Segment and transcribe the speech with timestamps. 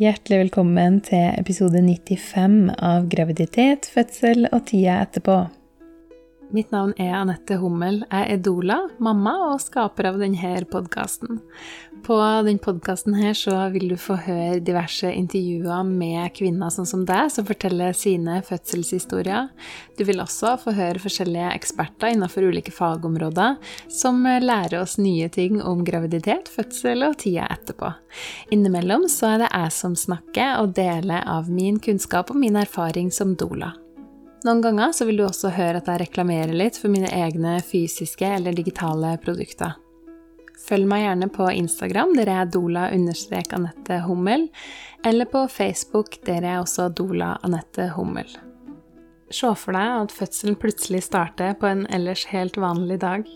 [0.00, 5.34] Hjertelig velkommen til episode 95 av Graviditet, fødsel og tida etterpå.
[6.50, 8.00] Mitt navn er Anette Hummel.
[8.10, 11.38] Jeg er doula, mamma og skaper av denne podkasten.
[12.02, 13.14] På denne podkasten
[13.70, 19.46] vil du få høre diverse intervjuer med kvinner sånn som deg, som forteller sine fødselshistorier.
[19.94, 25.60] Du vil også få høre forskjellige eksperter innenfor ulike fagområder som lærer oss nye ting
[25.62, 27.92] om graviditet, fødsel og tida etterpå.
[28.50, 33.14] Innimellom så er det jeg som snakker og deler av min kunnskap og min erfaring
[33.14, 33.70] som doula.
[34.40, 38.24] Noen ganger så vil du også høre at jeg reklamerer litt for mine egne fysiske
[38.38, 39.74] eller digitale produkter.
[40.60, 44.46] Følg meg gjerne på Instagram, der jeg er dola-anette Hummel,
[45.04, 48.28] eller på Facebook, der jeg er også Dola Anette Hummel.
[49.30, 53.28] Se for deg at fødselen plutselig starter på en ellers helt vanlig dag.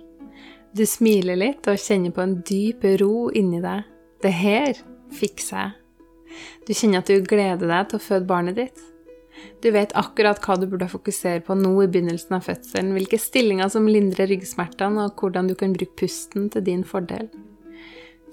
[0.75, 3.85] Du smiler litt og kjenner på en dyp ro inni deg.
[4.25, 4.75] Det her
[5.15, 5.77] fikser jeg.
[6.67, 8.83] Du kjenner at du gleder deg til å føde barnet ditt.
[9.65, 13.71] Du vet akkurat hva du burde fokusere på nå i begynnelsen av fødselen, hvilke stillinger
[13.73, 17.31] som lindrer ryggsmertene, og hvordan du kan bruke pusten til din fordel.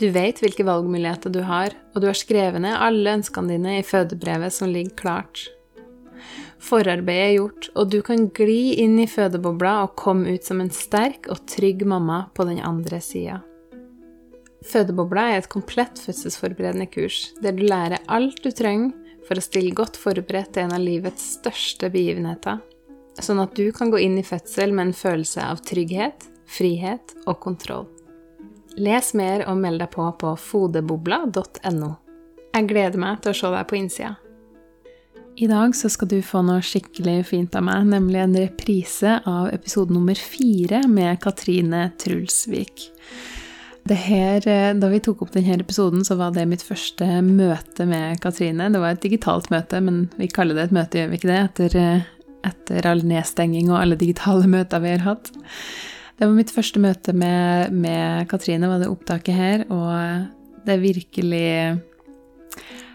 [0.01, 3.85] Du vet hvilke valgmuligheter du har, og du har skrevet ned alle ønskene dine i
[3.87, 5.45] fødebrevet som ligger klart.
[6.61, 10.73] Forarbeidet er gjort, og du kan gli inn i fødebobla og komme ut som en
[10.75, 13.39] sterk og trygg mamma på den andre sida.
[14.67, 18.91] Fødebobla er et komplett fødselsforberedende kurs, der du lærer alt du trenger
[19.31, 22.57] for å stille godt forberedt til en av livets største begivenheter,
[23.15, 27.39] sånn at du kan gå inn i fødsel med en følelse av trygghet, frihet og
[27.39, 27.87] kontroll.
[28.75, 31.93] Les mer og meld deg på på fodebobla.no.
[32.51, 34.17] Jeg gleder meg til å se deg på innsida.
[35.39, 39.47] I dag så skal du få noe skikkelig fint av meg, nemlig en reprise av
[39.55, 42.89] episode nummer fire med Katrine Trulsvik.
[43.89, 48.21] Her, eh, da vi tok opp denne episoden, så var det mitt første møte med
[48.21, 48.69] Katrine.
[48.71, 51.39] Det var et digitalt møte, men vi kaller det et møte, gjør vi ikke det?
[51.49, 52.05] Etter, eh,
[52.47, 55.33] etter all nedstenging og alle digitale møter vi har hatt.
[56.17, 61.81] Det var mitt første møte med, med Katrine, var det opptaket her, og det virkelig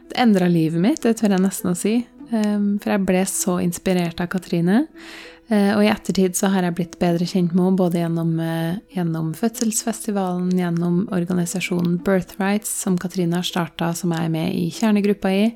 [0.07, 1.97] Det endra livet mitt, det tør jeg nesten å si.
[2.31, 4.85] Ehm, for jeg ble så inspirert av Katrine.
[5.47, 8.79] Eh, og i ettertid så har jeg blitt bedre kjent med henne både gjennom, eh,
[8.97, 15.31] gjennom fødselsfestivalen, gjennom organisasjonen Birthrights, som Katrine har starta, som jeg er med i kjernegruppa
[15.31, 15.55] i,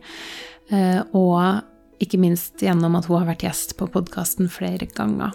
[0.71, 1.65] eh, og
[2.01, 5.35] ikke minst gjennom at hun har vært gjest på podkasten flere ganger.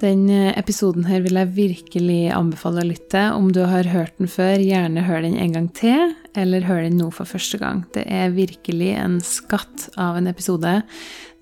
[0.00, 3.32] Den episoden her vil jeg virkelig anbefale å lytte.
[3.36, 6.98] Om du har hørt den før, gjerne hør den en gang til, eller hør den
[6.98, 7.84] nå for første gang.
[7.94, 10.82] Det er virkelig en skatt av en episode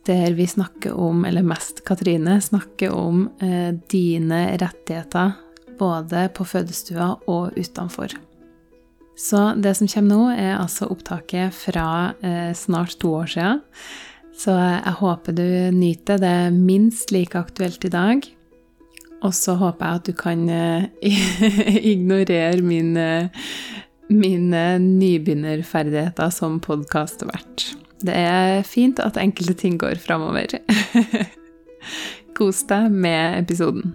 [0.06, 5.36] der vi snakker om, eller mest Katrine, snakker om eh, dine rettigheter
[5.80, 8.14] både på fødestua og utenfor.
[9.20, 11.88] Så det som kommer nå, er altså opptaket fra
[12.24, 13.64] eh, snart to år siden.
[14.40, 18.24] Så jeg håper du nyter det minst like aktuelt i dag.
[19.20, 20.88] Og så håper jeg at du kan eh,
[21.92, 23.28] ignorere mine,
[24.08, 27.68] mine nybegynnerferdigheter som podkastvert.
[28.00, 30.56] Det er fint at enkelte ting går framover.
[32.36, 33.92] Kos deg med episoden.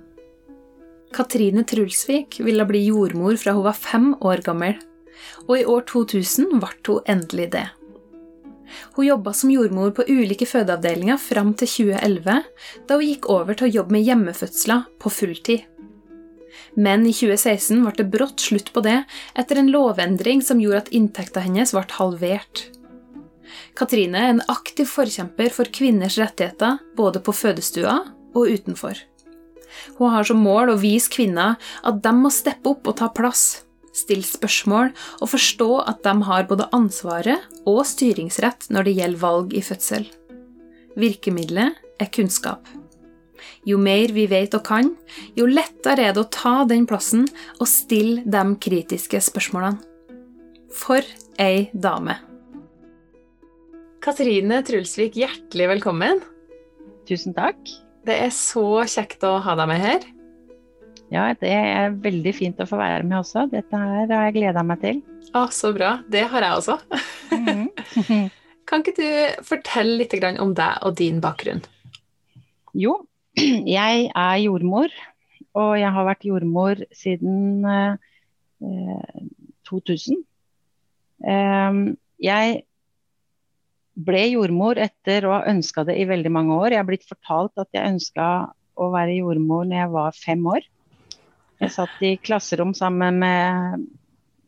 [1.15, 4.75] Katrine Trulsvik ville bli jordmor fra hun var fem år gammel,
[5.47, 7.65] og i år 2000 ble hun endelig det.
[8.95, 12.43] Hun jobba som jordmor på ulike fødeavdelinger fram til 2011,
[12.89, 15.65] da hun gikk over til å jobbe med hjemmefødsler på fulltid.
[16.75, 19.01] Men i 2016 ble det brått slutt på det
[19.39, 22.65] etter en lovendring som gjorde at inntekta hennes ble halvert.
[23.77, 27.97] Katrine er en aktiv forkjemper for kvinners rettigheter både på fødestua
[28.35, 28.99] og utenfor.
[29.97, 33.65] Hun har som mål å vise kvinner at de må steppe opp og ta plass,
[33.95, 39.55] stille spørsmål og forstå at de har både ansvaret og styringsrett når det gjelder valg
[39.55, 40.07] i fødsel.
[40.99, 42.67] Virkemidlet er kunnskap.
[43.67, 44.93] Jo mer vi vet og kan,
[45.37, 47.25] jo lettere er det å ta den plassen
[47.59, 49.81] og stille de kritiske spørsmålene.
[50.75, 51.03] For
[51.41, 52.34] ei dame!
[54.05, 56.19] Katrine Trulsvik, hjertelig velkommen.
[57.09, 57.57] Tusen takk.
[58.05, 60.03] Det er så kjekt å ha deg med her.
[61.09, 63.47] Ja, det er veldig fint å få være med også.
[63.49, 64.99] Dette her har jeg gleda meg til.
[65.33, 65.95] Å, så bra.
[66.05, 66.75] Det har jeg også.
[67.31, 68.29] Mm -hmm.
[68.69, 71.65] kan ikke du fortelle litt om deg og din bakgrunn?
[72.77, 73.07] Jo,
[73.79, 74.93] jeg er jordmor,
[75.55, 77.97] og jeg har vært jordmor siden eh,
[79.65, 80.23] 2000.
[81.25, 81.73] Eh,
[82.21, 82.65] jeg
[83.95, 86.73] ble jordmor etter å ha ønska det i veldig mange år.
[86.73, 88.27] Jeg har blitt fortalt at jeg ønska
[88.75, 90.67] å være jordmor når jeg var fem år.
[91.63, 93.85] Jeg satt i klasserom sammen med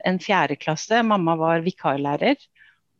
[0.07, 0.99] en fjerdeklasse.
[1.07, 2.35] Mamma var vikarlærer.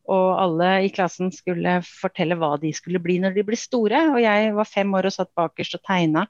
[0.08, 4.06] Og alle i klassen skulle fortelle hva de skulle bli når de ble store.
[4.14, 6.24] Og jeg var fem år og satt bakerst og tegna.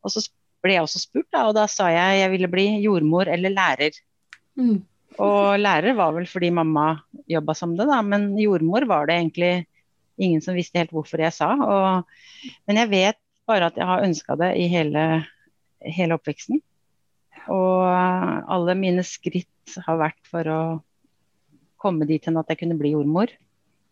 [0.00, 0.24] Og så
[0.64, 3.96] ble jeg også spurt, da, og da sa jeg jeg ville bli jordmor eller lærer.
[4.60, 4.80] Mm.
[5.18, 7.98] Og lærer var vel fordi mamma jobba som det, da.
[8.06, 9.52] Men jordmor var det egentlig
[10.20, 11.50] ingen som visste helt hvorfor jeg sa.
[11.56, 13.20] Og, men jeg vet
[13.50, 15.04] bare at jeg har ønska det i hele,
[15.82, 16.60] hele oppveksten.
[17.50, 20.60] Og alle mine skritt har vært for å
[21.80, 23.32] komme dit hen at jeg kunne bli jordmor.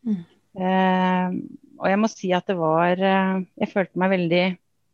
[0.06, 0.22] Mm.
[0.58, 1.36] Eh,
[1.78, 4.44] og jeg må si at det var eh, Jeg følte meg veldig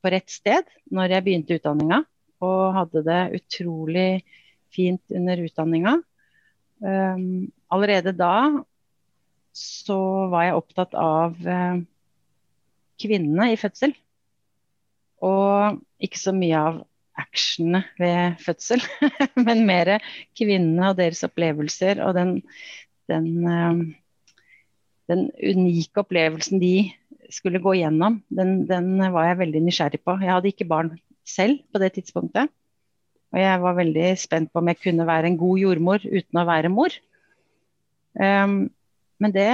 [0.05, 2.03] på rett sted når jeg begynte utdanninga.
[2.45, 4.09] Og hadde det utrolig
[4.75, 5.99] fint under utdanninga.
[6.83, 7.27] Eh,
[7.75, 8.65] allerede da
[9.55, 9.99] så
[10.33, 11.79] var jeg opptatt av uh,
[13.01, 13.95] kvinnene i fødsel.
[15.25, 16.81] Og ikke så mye av
[17.23, 18.83] actionene ved fødsel,
[19.47, 19.95] men mer
[20.35, 22.35] kvinnene og deres opplevelser og den,
[23.11, 23.79] den, uh,
[25.13, 26.91] den, unike opplevelsen de
[27.33, 30.19] skulle gå gjennom, den, den, var jeg veldig nysgjerrig på.
[30.21, 30.93] Jeg hadde ikke barn
[31.25, 32.51] selv på det tidspunktet.
[33.35, 36.47] Og jeg var veldig spent på om jeg kunne være en god jordmor uten å
[36.47, 36.95] være mor.
[38.15, 38.69] Um,
[39.19, 39.51] men det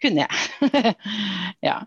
[0.00, 0.94] kunne jeg.
[1.68, 1.82] ja.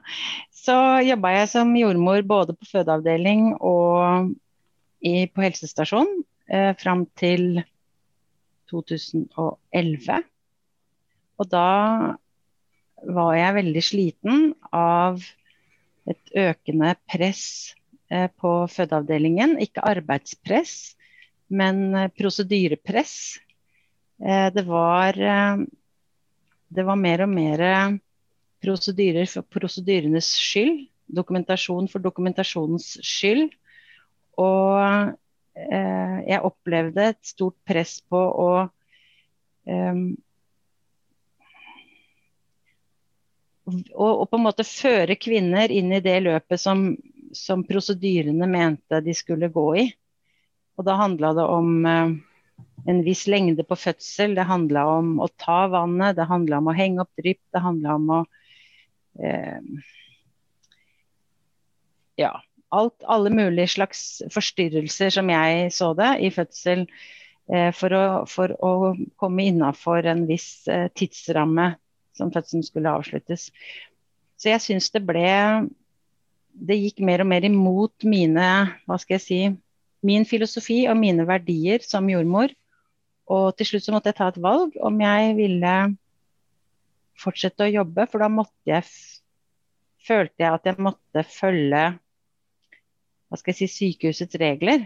[0.53, 4.35] Så jobba jeg som jordmor både på fødeavdeling og
[5.01, 6.09] i, på helsestasjon
[6.51, 7.63] eh, fram til
[8.69, 10.21] 2011.
[11.37, 11.67] Og da
[13.17, 15.21] var jeg veldig sliten av
[16.09, 17.73] et økende press
[18.39, 19.57] på fødeavdelingen.
[19.63, 20.95] Ikke arbeidspress,
[21.47, 23.15] men eh, prosedyrepress.
[24.23, 25.63] Eh, det var, eh,
[26.67, 27.63] det var mer og mer
[28.63, 30.87] prosedyrer for prosedyrenes skyld.
[31.07, 33.51] Dokumentasjon for dokumentasjonens skyld.
[34.37, 35.13] Og
[35.57, 38.49] eh, jeg opplevde et stort press på å
[39.67, 40.07] eh,
[43.67, 46.85] og, og, på en måte føre kvinner inn i det løpet som,
[47.37, 49.85] som prosedyrene mente de skulle gå i.
[50.77, 52.15] Og da handla det om eh,
[52.87, 56.75] en viss lengde på fødsel, det handla om å ta vannet, det handla om å
[56.77, 58.25] henge opp drypp, det handla om å
[59.21, 59.61] eh,
[62.17, 62.35] Ja.
[62.75, 63.99] Alt, alle mulige slags
[64.33, 66.81] forstyrrelser som jeg så det i fødsel.
[67.47, 71.69] Eh, for, å, for, å, komme innafor en viss eh, tidsramme
[72.17, 73.47] som fødselen skulle avsluttes.
[74.35, 75.29] Så jeg syns det ble
[76.57, 78.47] Det gikk mer og mer imot mine
[78.87, 79.41] Hva skal jeg si
[80.07, 82.51] Min filosofi og mine verdier som jordmor.
[83.33, 85.73] Og til slutt så måtte jeg ta et valg om jeg ville
[87.17, 88.85] fortsette å jobbe, for da måtte jeg
[90.07, 91.81] følte jeg at jeg måtte følge
[93.27, 94.85] hva skal jeg si, sykehusets regler.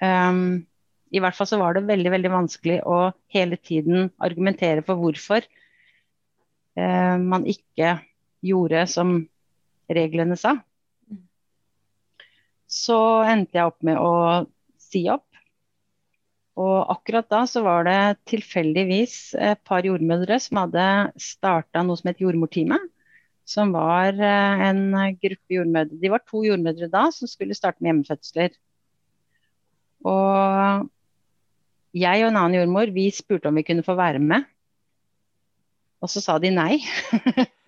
[0.00, 0.64] Um,
[1.12, 5.44] I hvert fall så var det veldig veldig vanskelig å hele tiden argumentere for hvorfor
[5.44, 7.98] uh, man ikke
[8.44, 9.18] gjorde som
[9.90, 10.56] reglene sa.
[12.70, 12.98] Så
[13.28, 14.44] endte jeg opp med å
[14.80, 15.28] si opp.
[16.54, 20.86] Og akkurat da så var det tilfeldigvis et par jordmødre som hadde
[21.20, 22.78] starta noe som het Jordmortime.
[23.44, 25.98] Som var eh, en gruppe jordmødre.
[26.00, 28.54] De var to jordmødre da som skulle starte med hjemmefødsler.
[30.08, 30.88] Og
[31.94, 34.46] jeg og en annen jordmor vi spurte om vi kunne få være med.
[36.04, 36.78] Og så sa de nei.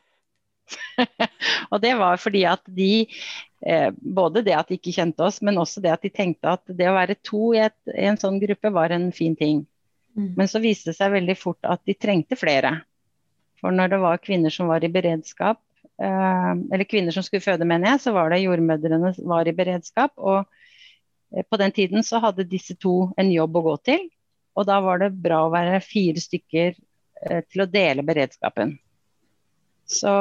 [1.73, 3.07] og det var fordi at de
[3.67, 6.65] eh, Både det at de ikke kjente oss, men også det at de tenkte at
[6.69, 9.65] det å være to i, et, i en sånn gruppe var en fin ting.
[10.17, 10.33] Mm.
[10.38, 12.79] Men så viste det seg veldig fort at de trengte flere.
[13.61, 15.61] For når det var kvinner som var i beredskap,
[16.03, 20.15] eh, eller kvinner som skulle føde, mener jeg, så var det jordmødrene var i beredskap.
[20.17, 20.45] Og
[21.33, 24.09] eh, på den tiden så hadde disse to en jobb å gå til.
[24.57, 26.76] Og da var det bra å være fire stykker
[27.49, 28.75] til å dele beredskapen.
[29.87, 30.12] Så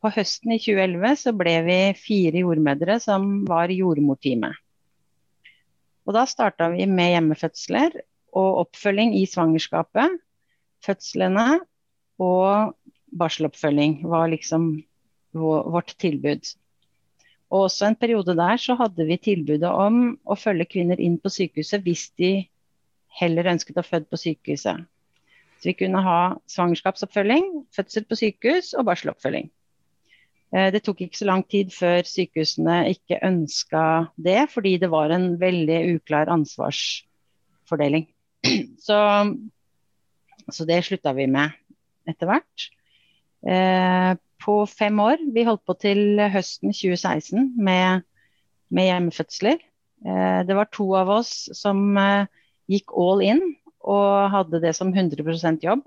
[0.00, 4.56] på høsten i 2011 så ble vi fire jordmødre som var jordmorteamet.
[6.06, 7.96] Og da starta vi med hjemmefødsler
[8.36, 10.20] og oppfølging i svangerskapet.
[10.84, 11.46] Fødslene
[12.22, 12.76] og
[13.18, 14.76] barseloppfølging var liksom
[15.36, 16.46] vårt tilbud.
[17.50, 21.30] Og også en periode der så hadde vi tilbudet om å følge kvinner inn på
[21.32, 22.30] sykehuset hvis de
[23.20, 24.86] heller ønsket å føde på sykehuset.
[25.66, 26.20] Vi kunne ha
[26.50, 29.48] svangerskapsoppfølging, fødsel på sykehus og barseloppfølging.
[30.54, 33.82] Eh, det tok ikke så lang tid før sykehusene ikke ønska
[34.14, 38.06] det, fordi det var en veldig uklar ansvarsfordeling.
[38.86, 38.96] Så,
[40.54, 41.50] så det slutta vi med
[42.06, 42.66] etter hvert.
[43.42, 45.18] Eh, på fem år.
[45.34, 48.04] Vi holdt på til høsten 2016 med,
[48.70, 49.58] med hjemmefødsler.
[50.06, 51.98] Eh, det var to av oss som
[52.70, 53.42] gikk all in
[53.86, 55.84] og hadde det som 100% jobb.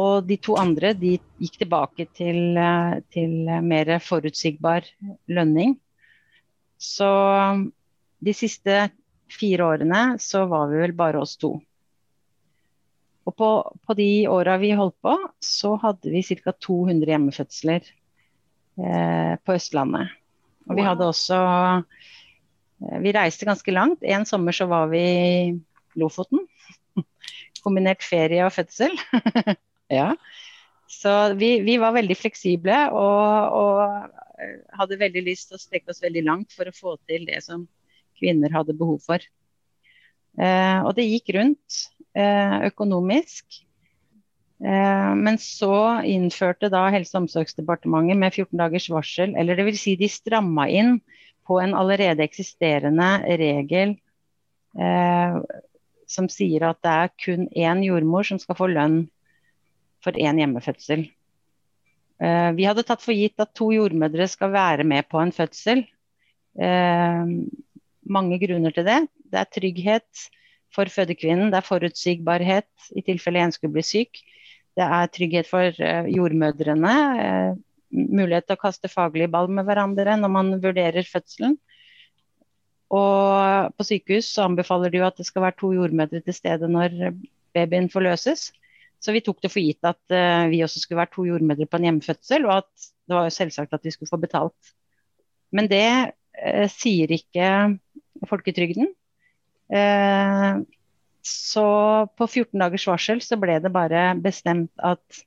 [0.00, 4.86] Og de to andre de gikk tilbake til, eh, til mer forutsigbar
[5.26, 5.74] lønning.
[6.78, 7.10] Så
[8.22, 8.90] de siste
[9.30, 11.56] fire årene så var vi vel bare oss to.
[13.26, 13.48] Og på,
[13.86, 16.52] på de åra vi holdt på, så hadde vi ca.
[16.52, 17.82] 200 hjemmefødsler
[18.80, 20.14] eh, på Østlandet.
[20.70, 24.02] Og vi hadde også eh, Vi reiste ganske langt.
[24.02, 25.04] En sommer så var vi
[25.98, 26.44] Lofoten.
[27.64, 28.94] Kombinert ferie og fødsel.
[30.00, 30.12] ja.
[30.90, 34.40] Så vi, vi, var veldig fleksible og, og
[34.78, 37.68] hadde veldig lyst til å strekke oss veldig langt for å få til det som
[38.18, 39.22] kvinner hadde behov for.
[40.40, 41.84] Eh, og det gikk rundt
[42.18, 43.62] eh, økonomisk.
[44.60, 49.82] Eh, men så innførte da Helse- og omsorgsdepartementet med 14 dagers varsel, eller dvs.
[49.84, 50.98] Si de stramma inn
[51.48, 53.96] på en allerede eksisterende regel
[54.78, 55.40] eh,
[56.10, 59.04] som sier at det er kun én jordmor som skal få lønn
[60.04, 61.06] for én hjemmefødsel.
[62.20, 65.84] Uh, vi hadde tatt for gitt at to jordmødre skal være med på en fødsel.
[66.58, 67.24] Uh,
[68.10, 69.00] mange grunner til det.
[69.30, 70.26] Det er trygghet
[70.74, 74.20] for fødekvinnen, det er forutsigbarhet i tilfelle en skulle bli syk.
[74.78, 76.94] Det er trygghet for uh, jordmødrene.
[77.90, 81.56] mulighet til å kaste faglig ball med hverandre når man vurderer fødselen.
[82.90, 86.96] Og på sykehus anbefaler de jo at det skal være to jordmødre til stede når
[87.54, 88.48] babyen forløses.
[89.00, 91.80] Så vi tok det for gitt at uh, vi også skulle være to jordmødre på
[91.80, 94.74] en hjemmefødsel, og at det var jo selvsagt at vi skulle få betalt.
[95.56, 97.46] Men det uh, sier ikke
[98.28, 98.90] folketrygden.
[99.72, 100.66] Uh,
[101.24, 101.64] så
[102.16, 105.24] på 14 dagers varsel så ble det bare bestemt at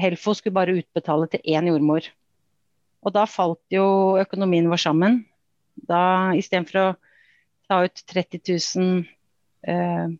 [0.00, 2.06] Helfo skulle bare utbetale til én jordmor.
[3.00, 5.20] Og da falt jo økonomien vår sammen.
[5.88, 6.88] Da istedenfor å
[7.70, 8.42] ta ut 30
[8.76, 9.04] 000
[9.72, 10.10] eh,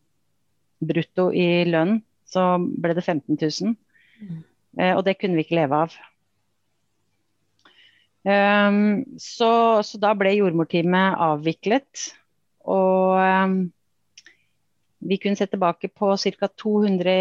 [0.81, 3.75] brutto i lønn, så ble det 15 000.
[4.21, 4.39] Mm.
[4.79, 5.99] Eh, og det kunne vi ikke leve av.
[8.21, 12.11] Um, så, så, da ble jordmorteamet avviklet.
[12.69, 13.61] Og um,
[15.01, 16.51] vi kunne se tilbake på ca.
[16.61, 17.15] 200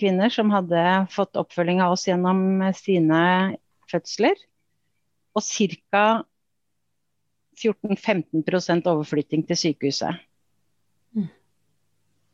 [0.00, 3.22] kvinner som hadde fått oppfølging av oss gjennom sine
[3.90, 4.38] fødsler.
[5.34, 6.04] Og ca.
[7.60, 10.26] 14-15% overflytting til sykehuset.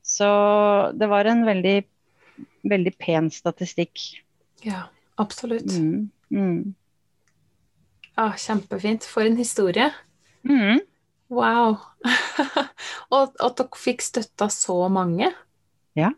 [0.07, 0.29] Så
[0.95, 1.81] det var en veldig,
[2.71, 3.99] veldig pen statistikk.
[4.63, 4.87] Ja,
[5.19, 5.73] absolutt.
[5.75, 6.11] Mm.
[6.31, 6.75] Mm.
[8.15, 9.05] Ah, kjempefint.
[9.05, 9.91] For en historie.
[10.47, 10.79] Mm.
[11.35, 11.75] Wow.
[13.15, 15.33] og at dere fikk støtta så mange.
[15.99, 16.13] Ja.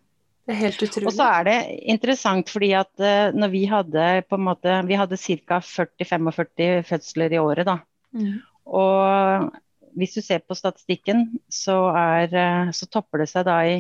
[0.49, 1.11] Det er helt utrolig.
[1.11, 1.57] Og så er det
[1.93, 5.59] interessant fordi at uh, når vi hadde på en måte, vi hadde ca.
[5.61, 7.75] 40-45 fødsler i året, da.
[8.17, 8.39] Mm.
[8.79, 9.51] Og
[9.99, 13.79] hvis du ser på statistikken, så, er, eh, så topper det seg da i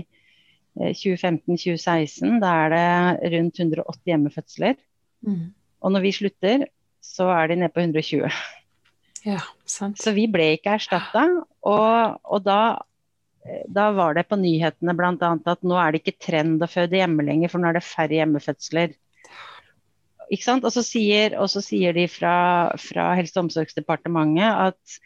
[0.78, 2.24] 2015-2016.
[2.26, 4.78] Eh, da er det rundt 180 hjemmefødsler.
[5.26, 5.44] Mm.
[5.82, 6.66] Og når vi slutter,
[7.04, 8.28] så er de nede på 120.
[9.26, 9.98] Ja, sant.
[10.00, 11.24] Så vi ble ikke erstatta.
[11.66, 12.60] Og, og da,
[13.68, 15.12] da, var det på nyhetene bl.a.
[15.52, 18.18] at nå er det ikke trend å føde hjemme lenger, for nå er det færre
[18.18, 18.96] hjemmefødsler.
[20.28, 20.66] Ikke sant?
[20.68, 22.34] Og så sier, og så sier de fra,
[22.82, 24.98] fra Helse- og omsorgsdepartementet at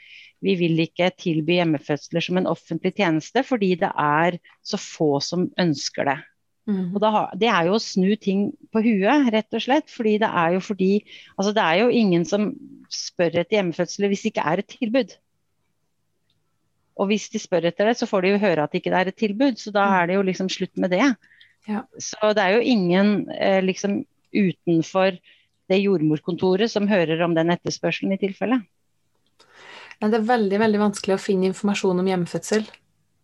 [0.42, 5.46] vi vil ikke tilby hjemmefødsler som en offentlig tjeneste, fordi det er så få som
[5.60, 6.18] ønsker det.
[6.66, 6.92] Mm.
[6.94, 9.90] Og da, det er jo å snu ting på huet, rett og slett.
[9.90, 10.92] fordi det er jo fordi
[11.36, 12.52] Altså det er jo ingen som
[12.92, 15.16] spør etter hjemmefødsler hvis det ikke er et tilbud.
[17.00, 19.10] Og hvis de spør etter det, så får de jo høre at det ikke er
[19.10, 19.60] et tilbud.
[19.60, 21.06] Så da er det jo liksom slutt med det.
[21.68, 21.84] Ja.
[22.00, 25.16] Så det er jo ingen eh, liksom utenfor
[25.70, 28.60] det jordmorkontoret som hører om den etterspørselen i tilfelle.
[30.02, 32.64] Men det er veldig veldig vanskelig å finne informasjon om hjemmefødsel.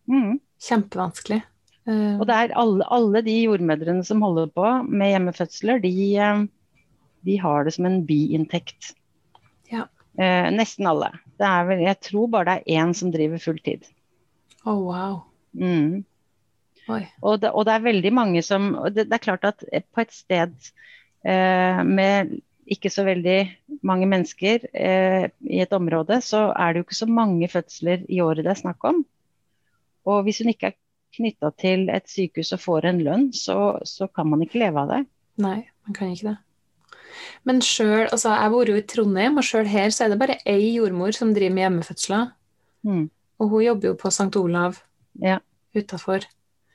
[0.09, 0.39] Mm.
[0.63, 1.41] Kjempevanskelig.
[1.89, 6.43] Uh, og det er alle, alle, de jordmødrene som holder på med hjemmefødsler, de, eh,
[7.27, 8.93] de har det som en biinntekt.
[9.71, 9.87] Ja.
[10.19, 11.13] Eh, nesten alle.
[11.39, 13.87] Vel, jeg tror bare det er én som driver fulltid.
[14.65, 15.21] Oh, wow.
[15.53, 16.03] Mm.
[16.89, 20.13] Og, det, og, det, er veldig mange som det, det, er klart at på et
[20.13, 20.55] sted
[21.21, 23.37] eh, med ikke så veldig
[23.85, 28.19] mange mennesker eh, i et område, så er det jo ikke så mange fødsler i
[28.25, 29.03] året det er snakk om.
[30.09, 30.77] Og hvis hun ikke er
[31.17, 34.93] knytta til et sykehus og får en lønn, så, så, kan man ikke leve av
[34.93, 35.01] det.
[35.41, 36.37] Nei, man kan ikke det.
[37.47, 40.39] Men sjøl, altså jeg bor jo i Trondheim, og sjøl her så er det bare
[40.49, 42.27] ei jordmor som driver med hjemmefødsler.
[42.87, 43.05] Mm.
[43.39, 44.31] Og hun jobber jo på St.
[44.39, 44.81] Olav
[45.23, 45.39] ja.
[45.77, 46.27] utafor.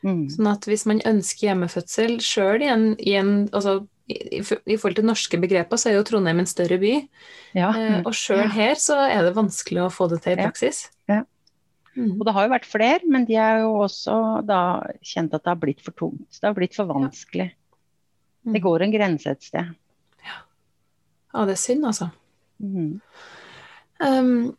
[0.04, 0.28] Mm.
[0.32, 2.70] Sånn at hvis man ønsker hjemmefødsel sjøl i,
[3.08, 6.76] i en, altså i, i, forhold til norske begreper så er jo Trondheim en større
[6.80, 6.96] by.
[7.56, 7.70] Ja.
[7.72, 10.86] Eh, og sjøl her så er det vanskelig å få det til i praksis.
[11.08, 11.22] Ja.
[11.94, 12.16] Mm.
[12.18, 14.60] Og det har jo vært flere, men de er jo også da
[15.06, 16.26] kjent at det har blitt for tungt.
[16.36, 17.52] Det har blitt for vanskelig.
[18.44, 18.64] Det Mm.
[18.66, 19.72] går en grense et sted.
[21.34, 22.10] Ja, det er synd, altså.
[22.62, 23.00] Mm.
[23.98, 24.56] Um,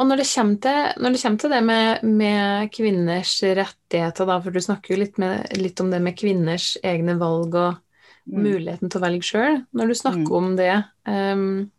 [0.00, 4.36] og når det kommer til, når det, kommer til det med, med kvinners rettigheter, da,
[4.44, 7.86] for du snakker jo litt, med, litt om det med kvinners egne valg og
[8.30, 8.42] Mm.
[8.44, 9.54] muligheten til å velge sjøl.
[9.74, 10.36] Når du snakker Mm.
[10.36, 10.74] om det
[11.08, 11.70] um,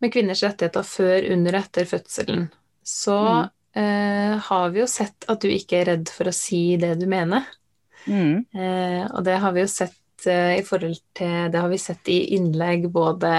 [0.00, 2.44] med kvinners rettigheter før, under og etter fødselen,
[2.86, 3.50] så Mm.
[3.82, 7.06] uh, har vi jo sett at du ikke er redd for å si det du
[7.10, 7.44] mener.
[8.08, 12.34] Eh, og det har vi jo sett i forhold til Det har vi sett i
[12.36, 13.30] innlegg både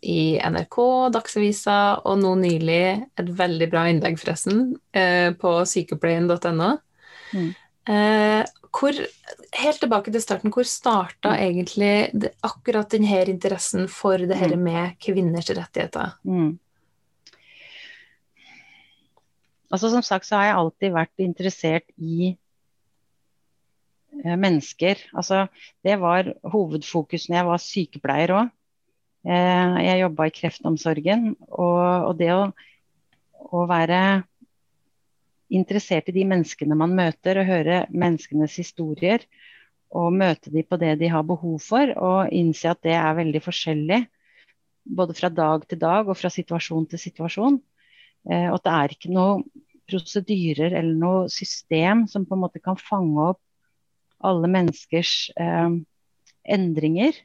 [0.00, 0.76] i NRK,
[1.12, 2.84] Dagsavisa og nå nylig
[3.20, 6.70] et veldig bra innlegg, forresten, eh, på sykepleien.no.
[7.36, 7.50] Mm.
[7.90, 8.96] Eh, hvor,
[9.60, 14.62] helt tilbake til starten, hvor starta egentlig det, akkurat denne interessen for det her Mm.
[14.64, 16.14] med kvinners rettigheter?
[16.24, 16.58] Mm.
[19.70, 22.39] Altså Som sagt så har jeg alltid vært interessert i eh,
[24.24, 25.00] mennesker.
[25.14, 25.46] Altså
[25.84, 28.50] Det var hovedfokus når jeg var sykepleier òg.
[29.26, 31.30] Eh, jeg jobba i kreftomsorgen.
[31.50, 32.50] Og, og det å,
[33.50, 34.00] å være
[35.50, 39.24] interessert i de menneskene man møter, og høre menneskenes historier,
[39.90, 43.42] og møte dem på det de har behov for, og innse at det er veldig
[43.42, 44.04] forskjellig.
[44.90, 47.58] Både fra dag til dag og fra situasjon til situasjon.
[48.30, 49.42] Eh, og at det er ikke noe
[49.90, 53.40] prosedyrer eller noe system som på en måte kan fange opp
[54.26, 55.76] alle menneskers eh,
[56.44, 57.16] endringer.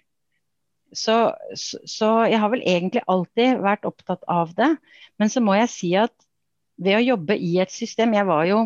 [0.95, 4.75] Så, så, så jeg har vel egentlig alltid vært opptatt av det.
[5.19, 6.13] Men så må jeg si at
[6.81, 8.57] ved å jobbe i et system Jeg var jo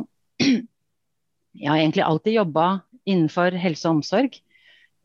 [1.59, 2.67] Jeg har egentlig alltid jobba
[3.09, 4.37] innenfor helse og omsorg.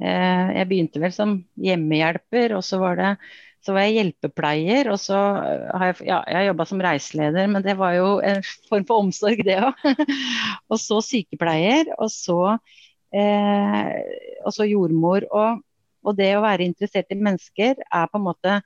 [0.02, 3.11] Eh, jeg begynte vel som hjemmehjelper, og så var det
[3.64, 7.78] så var jeg hjelpepleier, og så har jeg, ja, jeg jobba som reiseleder, men det
[7.78, 9.87] var jo en form for omsorg, det òg.
[10.71, 12.59] og så sykepleier, og så,
[13.14, 13.92] eh,
[14.44, 15.26] og så jordmor.
[15.30, 15.62] Og,
[16.04, 18.58] og, det å være interessert i mennesker er på en måte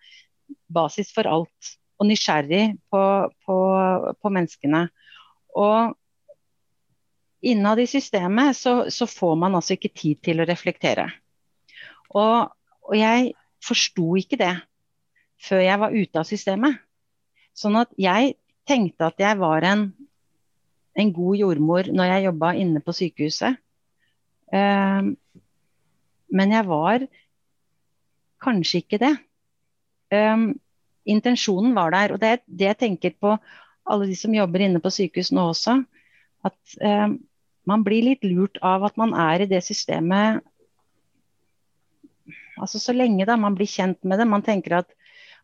[0.72, 1.75] basis for alt.
[1.99, 3.03] Og nysgjerrig på,
[3.46, 3.57] på,
[4.22, 4.87] på menneskene.
[5.59, 5.96] Og
[7.40, 11.09] innad i systemet så, så, får man altså ikke tid til å reflektere.
[12.14, 12.51] Og,
[12.87, 13.33] og jeg
[13.64, 14.55] forsto ikke det
[15.42, 16.79] før jeg var ute av systemet.
[17.55, 18.37] Sånn at jeg
[18.68, 19.88] tenkte at jeg var en,
[20.99, 23.59] en god jordmor når jeg jobba inne på sykehuset.
[24.54, 25.14] Um,
[26.28, 27.06] men jeg var
[28.44, 29.14] kanskje ikke det.
[30.14, 30.52] Um,
[31.08, 32.14] intensjonen var der.
[32.14, 33.37] Og det er det jeg tenker på
[33.88, 35.80] alle de som jobber inne på sykehus nå også.
[36.46, 37.18] At um,
[37.68, 40.44] man blir litt lurt av at man er i det systemet
[42.58, 44.26] altså så lenge da man blir kjent med det.
[44.26, 44.94] Man tenker at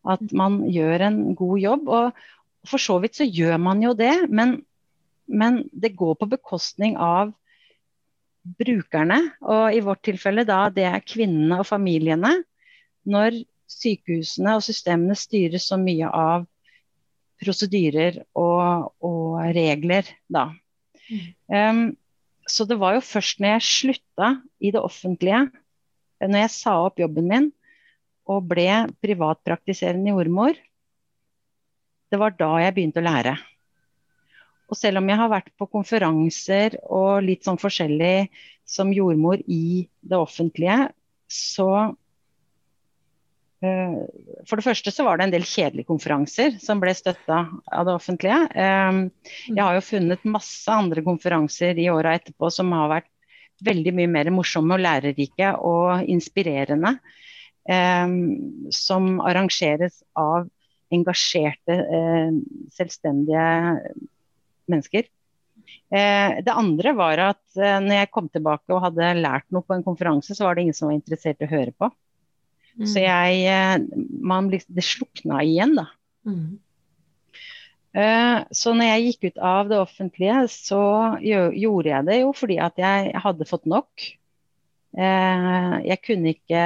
[0.04, 1.88] at man gjør en god jobb.
[1.88, 4.58] Og for så vidt så gjør man jo det, men,
[5.26, 7.32] men det går på bekostning av
[8.44, 9.20] brukerne.
[9.42, 12.37] Og i vårt tilfelle da det er kvinnene og familiene.
[13.09, 16.46] Når sykehusene og systemene styres så mye av
[17.42, 20.48] prosedyrer og, og regler, da.
[21.11, 21.26] Mm.
[21.50, 21.85] Um,
[22.48, 24.30] så det var jo først når jeg slutta
[24.61, 25.46] i det offentlige,
[26.24, 27.50] når jeg sa opp jobben min,
[28.30, 28.68] og ble
[29.04, 30.57] privatpraktiserende jordmor,
[32.12, 33.35] det var da jeg begynte å lære.
[34.70, 38.29] Og selv om jeg har vært på konferanser og litt sånn forskjellig
[38.68, 40.88] som jordmor i det offentlige,
[41.29, 41.70] så
[43.64, 43.98] uh,
[44.48, 47.94] For det første så var det en del kjedelige konferanser som ble støtta av det
[47.96, 48.40] offentlige.
[48.57, 49.11] Um,
[49.50, 53.11] jeg har jo funnet masse andre konferanser i åra etterpå som har vært
[53.64, 56.98] veldig mye mer morsomme og lærerike og inspirerende.
[57.64, 60.48] Um, som arrangeres av
[60.92, 61.74] engasjerte,
[62.77, 63.46] selvstendige
[64.70, 65.07] mennesker.
[65.94, 69.77] Eh, det andre var at eh, når jeg kom tilbake og hadde lært noe på
[69.77, 71.90] en konferanse, så var det ingen som var interessert i å høre på.
[72.74, 72.87] Mm.
[72.90, 73.85] Så jeg
[74.27, 75.88] man, Det slukna igjen, da.
[76.27, 76.59] Mm.
[78.50, 80.81] Så når jeg gikk ut av det offentlige, så
[81.22, 84.07] gjorde jeg det jo fordi at jeg hadde fått nok.
[84.98, 86.64] Jeg kunne ikke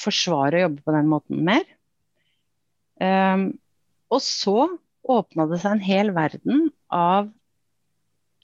[0.00, 1.68] forsvare å jobbe på den måten mer.
[3.00, 3.44] Um,
[4.12, 4.56] og så
[5.10, 7.30] åpna det seg en hel verden av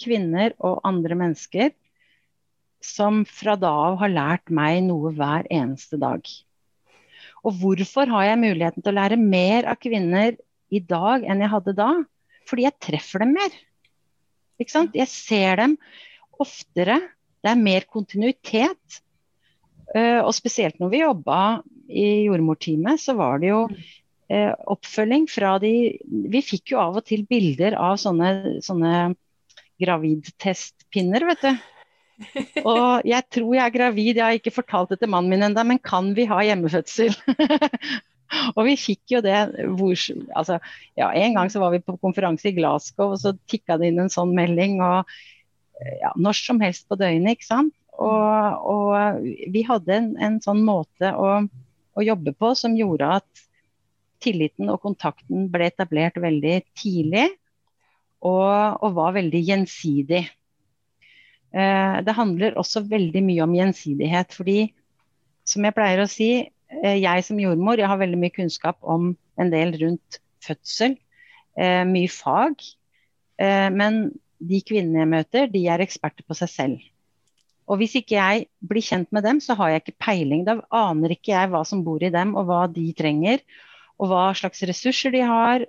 [0.02, 1.72] kvinner og andre mennesker
[2.84, 6.26] som fra da av har lært meg noe hver eneste dag.
[7.46, 10.36] Og hvorfor har jeg muligheten til å lære mer av kvinner
[10.74, 11.90] i dag enn jeg hadde da?
[12.46, 13.54] Fordi jeg treffer dem mer.
[14.60, 14.96] Ikke sant?
[14.96, 15.76] Jeg ser dem
[16.42, 16.98] oftere.
[17.42, 19.00] Det er mer kontinuitet.
[19.94, 21.40] Uh, og spesielt når vi jobba
[21.86, 23.60] i jordmorteamet, så var det jo
[24.32, 25.72] eh, oppfølging fra de
[26.32, 29.14] Vi fikk jo av og til bilder av sånne, sånne
[29.82, 31.64] gravidtestpinner, vet du.
[32.64, 35.64] Og jeg tror jeg er gravid, jeg har ikke fortalt det til mannen min ennå,
[35.68, 37.12] men kan vi ha hjemmefødsel?
[38.56, 39.36] og vi fikk jo det
[39.76, 39.96] hvor,
[40.38, 40.58] altså,
[40.96, 44.00] ja, En gang så var vi på konferanse i Glasgow, og så tikka det inn
[44.06, 44.80] en sånn melding.
[44.80, 45.04] og
[46.00, 47.74] ja, Når som helst på døgnet, ikke sant.
[47.96, 51.38] Og, og vi hadde en, en sånn måte å,
[51.96, 53.45] å, jobbe på som gjorde at
[54.26, 57.28] tilliten og kontakten ble etablert veldig tidlig.
[58.26, 60.24] Og, og var veldig gjensidig.
[61.56, 64.32] Eh, det handler også veldig mye om gjensidighet.
[64.34, 64.72] fordi
[65.46, 66.30] som jeg pleier å si,
[66.82, 70.98] eh, jeg som jordmor jeg har veldig mye kunnskap om en del rundt fødsel.
[71.56, 72.56] Eh, mye fag.
[73.38, 76.78] men de kvinnene jeg møter, de er eksperter på seg selv.
[77.68, 80.44] Og hvis ikke jeg blir kjent med dem, så har jeg ikke peiling.
[80.46, 83.42] Da aner ikke jeg hva som bor i dem, og hva de trenger.
[83.96, 85.62] Og hva slags ressurser de har,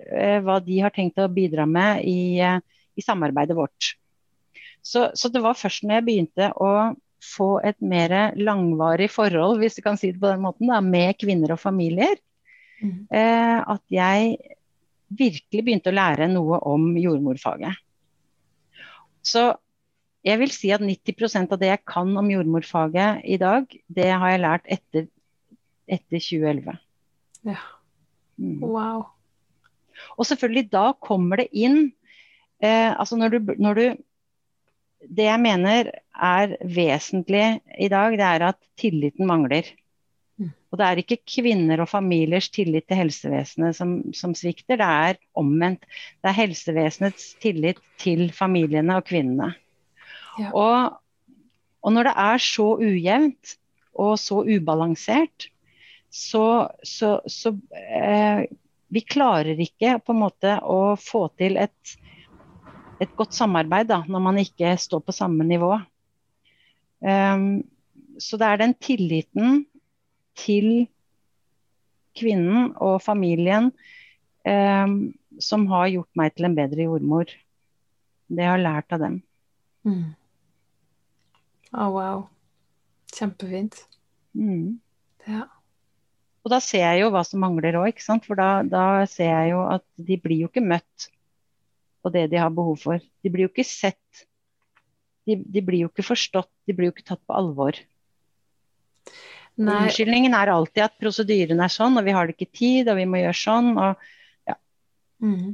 [0.44, 3.94] hva de har tenkt å bidra med i, i samarbeidet vårt.
[4.84, 6.72] Så, så, det var først når jeg begynte å
[7.24, 11.18] få et mer langvarig forhold, hvis du kan si det på den måten, da, med
[11.20, 12.14] kvinner og familier,
[12.80, 12.98] mm.
[13.10, 14.36] eh, at jeg
[15.08, 17.80] virkelig begynte å lære noe om jordmorfaget.
[19.24, 19.50] Så
[20.26, 24.32] jeg vil si at 90% av det jeg kan om jordmorfaget i dag, det har
[24.32, 25.08] jeg lært etter,
[25.88, 26.78] etter 2011.
[27.48, 27.60] Ja.
[28.38, 28.58] Mm.
[28.62, 29.06] Wow.
[30.16, 31.88] Og selvfølgelig da kommer det inn
[32.62, 33.84] eh, altså når du, når du
[34.98, 39.66] det jeg mener er vesentlig i dag, det er at tilliten mangler.
[40.38, 40.50] Mm.
[40.70, 45.20] Og det er ikke kvinner og familiers tillit til helsevesenet som, som, svikter, det er
[45.38, 45.86] omvendt.
[46.18, 49.52] Det er helsevesenets tillit til familiene og kvinnene.
[50.38, 50.50] Ja.
[50.50, 50.98] Og,
[51.82, 53.56] og, når det er så ujevnt
[53.98, 55.48] og så ubalansert,
[56.10, 58.46] så, så, så eh,
[58.88, 61.98] Vi klarer ikke på en måte å få til et
[62.98, 65.70] et godt samarbeid da, når man ikke står på samme nivå.
[66.98, 67.62] Um,
[68.18, 69.60] så det er den tilliten
[70.38, 70.88] til
[72.18, 73.70] kvinnen og familien
[74.42, 74.96] um,
[75.38, 77.30] som har gjort meg til en bedre jordmor.
[78.28, 79.20] Det jeg har lært av dem.
[79.86, 80.08] Mm.
[81.70, 82.26] Oh, wow.
[83.14, 83.84] Kjempefint.
[84.34, 84.80] Mm.
[85.28, 85.46] Ja.
[86.48, 89.60] Og da ser jeg jo hva som mangler òg, for da, da, ser jeg jo
[89.68, 91.08] at de blir jo ikke møtt
[92.00, 93.02] på det de har behov for.
[93.20, 94.22] De blir jo ikke sett.
[95.28, 96.48] De, de blir jo ikke forstått.
[96.64, 97.76] De blir jo ikke tatt på alvor.
[99.60, 103.04] Unnskyldningen er alltid at prosedyren er sånn, og vi har det ikke tid, og vi
[103.12, 103.68] må gjøre sånn.
[103.84, 104.06] Og,
[104.48, 104.56] ja.
[105.20, 105.50] Mm.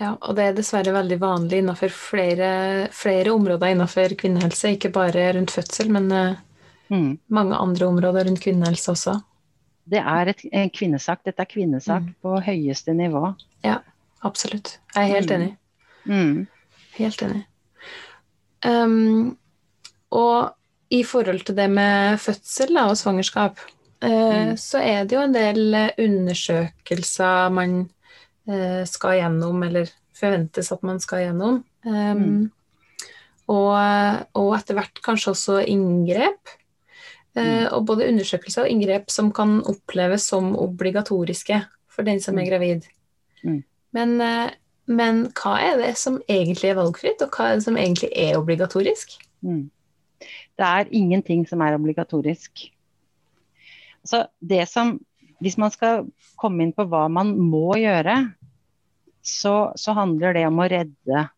[0.00, 0.08] ja.
[0.16, 2.48] og det er dessverre veldig vanlig innenfor flere,
[2.90, 4.74] flere områder innenfor kvinnehelse.
[4.74, 6.42] Ikke bare rundt fødsel, men uh,
[6.90, 7.06] mm.
[7.38, 9.14] mange andre områder rundt kvinnehelse også.
[9.90, 11.24] Det er et, en kvinnesak.
[11.26, 12.14] Dette er kvinnesak mm.
[12.24, 13.34] på høyeste nivå.
[13.64, 13.80] Ja
[14.24, 14.78] absolutt.
[14.94, 15.36] Jeg er helt mm.
[15.36, 15.56] enig.
[16.04, 16.46] Mm.
[16.98, 17.42] Helt enig.
[18.64, 19.36] Um,
[20.14, 20.54] og
[20.94, 23.60] i forhold til det med fødsel da, og svangerskap,
[24.04, 24.56] uh, mm.
[24.60, 27.78] så er det jo en del undersøkelser man
[28.48, 31.62] uh, skal gjennom, eller forventes at man skal gjennom.
[31.84, 32.52] Um,
[33.52, 33.74] og,
[34.32, 36.54] og, etter hvert kanskje også inngrep.
[37.34, 41.56] Uh, og både undersøkelser og inngrep som kan oppleves som obligatoriske
[41.90, 42.86] for den som er gravid.
[43.42, 43.62] Mm.
[43.94, 44.50] Men, eh,
[44.90, 48.38] men, hva er det som egentlig er valgfritt, og hva er det som egentlig er
[48.38, 49.16] obligatorisk?
[49.46, 49.68] Mm.
[50.58, 52.66] Det er ingenting som er obligatorisk.
[54.04, 54.96] Så det som,
[55.40, 56.06] hvis man skal
[56.40, 58.16] komme inn på hva man må gjøre,
[59.24, 61.28] så, så handler det om å redde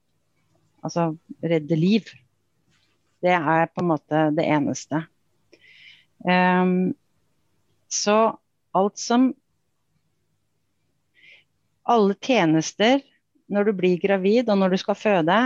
[0.87, 2.07] Altså redde liv.
[3.19, 5.01] Det er på en måte det eneste.
[6.25, 6.95] Um,
[7.93, 8.37] så
[8.77, 9.31] alt som
[11.87, 13.03] alle tjenester
[13.53, 15.39] når du blir gravid og når du skal føde,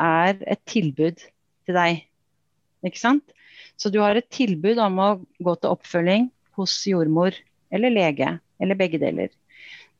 [0.00, 2.00] er et tilbud til deg.
[2.86, 3.34] Ikke sant?
[3.76, 5.10] Så du har et tilbud om å
[5.42, 7.36] gå til oppfølging hos jordmor
[7.72, 9.30] eller lege, eller begge deler.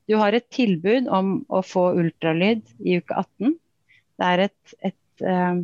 [0.08, 3.54] Du har et tilbud om å få ultralyd i uke 18.
[4.18, 5.62] Det er et, et eh,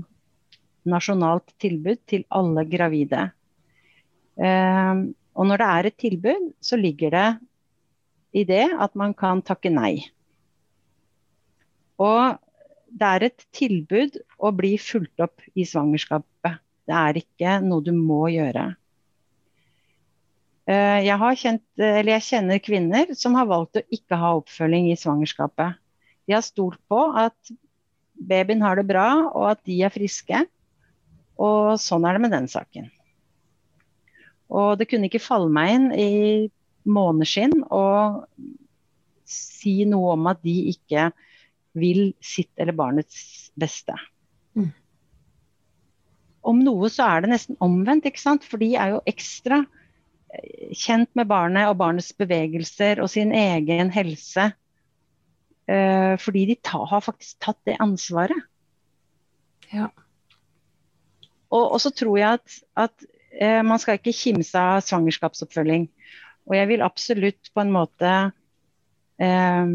[0.89, 3.29] nasjonalt tilbud til alle gravide.
[4.39, 5.05] Eh,
[5.39, 7.29] og når det er et tilbud, så ligger det
[8.39, 9.95] i det at man kan takke nei.
[11.99, 12.39] Og
[12.89, 16.61] det er et tilbud å bli fulgt opp i svangerskapet.
[16.89, 18.71] Det er ikke noe du må gjøre.
[20.69, 25.81] Eh, jeg, kjent, jeg, kjenner kvinner som har valgt å ikke ha oppfølging i svangerskapet.
[26.29, 27.53] De har stolt på at
[28.19, 30.43] babyen har det bra, og at de er friske.
[31.39, 32.91] Og sånn er det med den saken.
[34.49, 36.13] Og det kunne ikke falle meg inn i
[36.89, 37.85] måneskinn å
[39.29, 41.11] si noe om at de ikke
[41.79, 43.95] vil sitt eller barnets beste.
[44.57, 44.71] Mm.
[46.49, 48.47] Om noe så er det nesten omvendt, ikke sant?
[48.47, 49.61] for de er jo ekstra
[50.33, 54.51] eh, kjent med barnet og barnets bevegelser og sin egen helse.
[55.69, 58.49] Eh, fordi de ta, har faktisk tatt det ansvaret.
[59.69, 59.91] Ja.
[61.53, 65.89] Og, og så tror jeg at, at eh, man skal ikke kimse av svangerskapsoppfølging.
[66.49, 68.13] Og jeg vil absolutt på en måte
[69.21, 69.73] eh,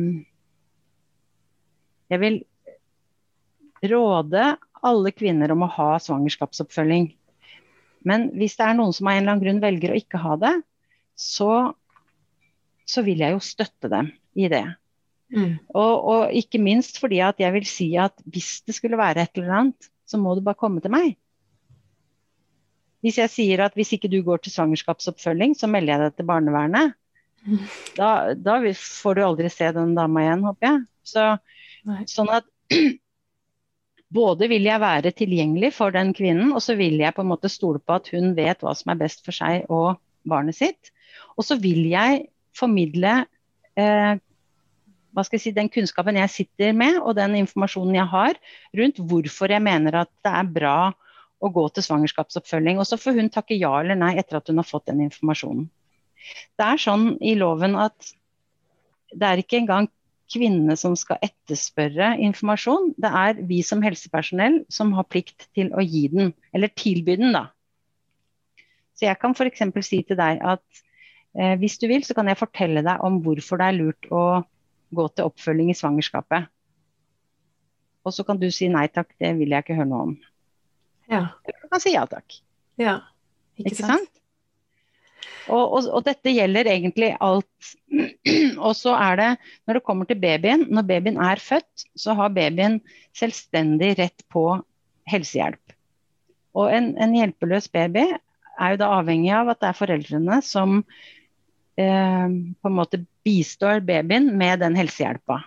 [2.13, 2.41] Jeg vil
[3.89, 4.43] råde
[4.83, 7.07] alle kvinner om å ha svangerskapsoppfølging.
[8.07, 10.35] Men hvis det er noen som av en eller annen grunn velger å ikke ha
[10.39, 10.53] det,
[11.19, 11.73] så,
[12.85, 14.65] så vil jeg jo støtte dem i det.
[15.33, 15.55] Mm.
[15.73, 19.39] Og, og, ikke minst fordi at jeg vil si at hvis det skulle være et
[19.39, 21.15] eller annet, så må du bare komme til meg.
[23.03, 26.29] Hvis jeg sier at hvis ikke du går til svangerskapsoppfølging, så melder jeg deg til
[26.29, 26.95] barnevernet.
[27.97, 30.83] Da, da, får du aldri se den dama igjen, håper jeg.
[31.03, 31.25] Så,
[32.07, 32.47] sånn at
[34.19, 37.51] både vil jeg være tilgjengelig for den kvinnen, og så vil jeg på en måte
[37.51, 39.97] stole på at hun vet hva som er best for seg og
[40.29, 40.93] barnet sitt.
[41.35, 43.23] Og så vil jeg formidle
[43.75, 44.13] eh,
[45.13, 48.39] hva skal jeg si, den kunnskapen jeg sitter med, og den informasjonen jeg har
[48.79, 50.77] rundt hvorfor jeg mener at det er bra
[51.43, 52.79] å gå til svangerskapsoppfølging.
[52.79, 55.67] Og så får hun takke ja eller nei etter at hun har fått den informasjonen.
[56.55, 58.13] Det er sånn i loven at
[59.13, 59.89] det er ikke engang
[60.33, 62.93] kvinnene som skal etterspørre informasjon.
[62.97, 67.35] Det er vi som helsepersonell som har plikt til å gi den, eller tilby den,
[67.35, 67.49] da.
[68.97, 69.65] Så jeg kan f.eks.
[69.85, 70.63] si til deg at
[71.37, 74.23] eh, hvis du vil, så kan jeg fortelle deg om hvorfor det er lurt å
[74.93, 76.49] gå til oppfølging i svangerskapet.
[78.03, 80.15] Og så kan du si nei takk, det vil jeg ikke høre noe om.
[81.11, 81.27] Ja.
[81.43, 82.39] Eller du kan si ja takk.
[82.79, 82.99] Ja,
[83.57, 84.11] ikke, Ikke sant?
[85.51, 87.71] Og, og, og dette gjelder egentlig alt.
[88.65, 89.29] Og så er det,
[89.67, 92.79] når det kommer til babyen, når babyen er født, så har babyen
[93.17, 94.45] selvstendig rett på
[95.11, 95.75] helsehjelp.
[96.55, 100.79] Og en, en hjelpeløs baby er jo da avhengig av at det er foreldrene som
[101.79, 105.41] eh, på en måte bistår babyen med den helsehjelpa.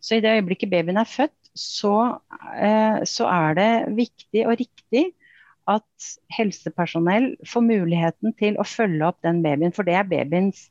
[0.00, 2.20] Så i det øyeblikket babyen er født, så,
[2.54, 5.04] eh, så er det viktig og riktig
[5.70, 10.68] at helsepersonell får muligheten til å følge opp den babyen, for det er babyens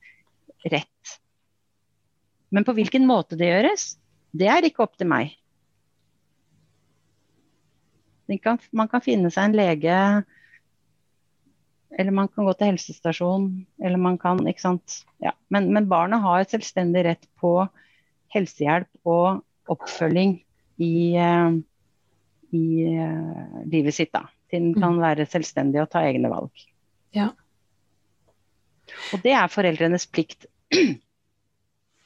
[0.71, 1.19] rett.
[2.49, 3.93] Men på hvilken måte det gjøres,
[4.35, 5.35] det er ikke opp til meg.
[8.43, 9.95] Kan, man kan finne seg en lege,
[11.97, 13.47] eller man kan gå til helsestasjon,
[13.81, 14.99] eller man kan Ikke sant.
[15.23, 15.33] Ja.
[15.49, 17.53] Men, men barnet har et selvstendig rett på
[18.35, 20.37] helsehjelp og oppfølging
[20.79, 21.53] i, uh,
[22.55, 22.65] i
[22.95, 26.65] uh, livet sitt, da til den kan være selvstendig og ta egne valg.
[27.15, 27.29] Ja.
[29.13, 30.47] Og det er foreldrenes plikt.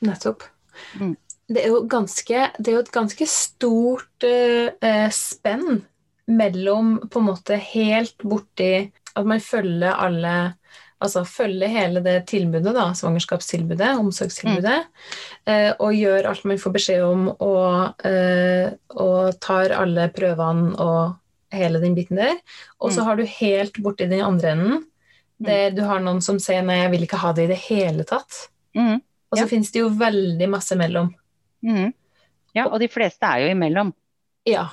[0.08, 0.44] Nettopp.
[1.00, 1.16] Mm.
[1.48, 5.84] Det, er ganske, det, er jo et ganske stort uh, spenn
[6.28, 10.36] mellom på en måte helt borti at man følger alle
[11.04, 14.78] Altså følge hele det tilbudet, da, svangerskapstilbudet, omsorgstilbudet,
[15.44, 15.82] mm.
[15.84, 18.70] og gjør alt man får beskjed om, og, uh,
[19.04, 21.18] og tar alle prøvene og
[21.54, 22.38] hele den biten der.
[22.80, 23.08] Og så mm.
[23.08, 25.48] har du helt borti den andre enden, mm.
[25.50, 28.08] der du har noen som sier 'nei, jeg vil ikke ha det i det hele
[28.10, 28.48] tatt'.
[28.78, 29.02] Mm.
[29.34, 29.50] Og så ja.
[29.50, 31.14] finnes det jo veldig masse mellom.
[31.66, 31.94] Mm.
[32.54, 33.94] Ja, og de fleste er jo imellom.
[34.46, 34.68] Ja,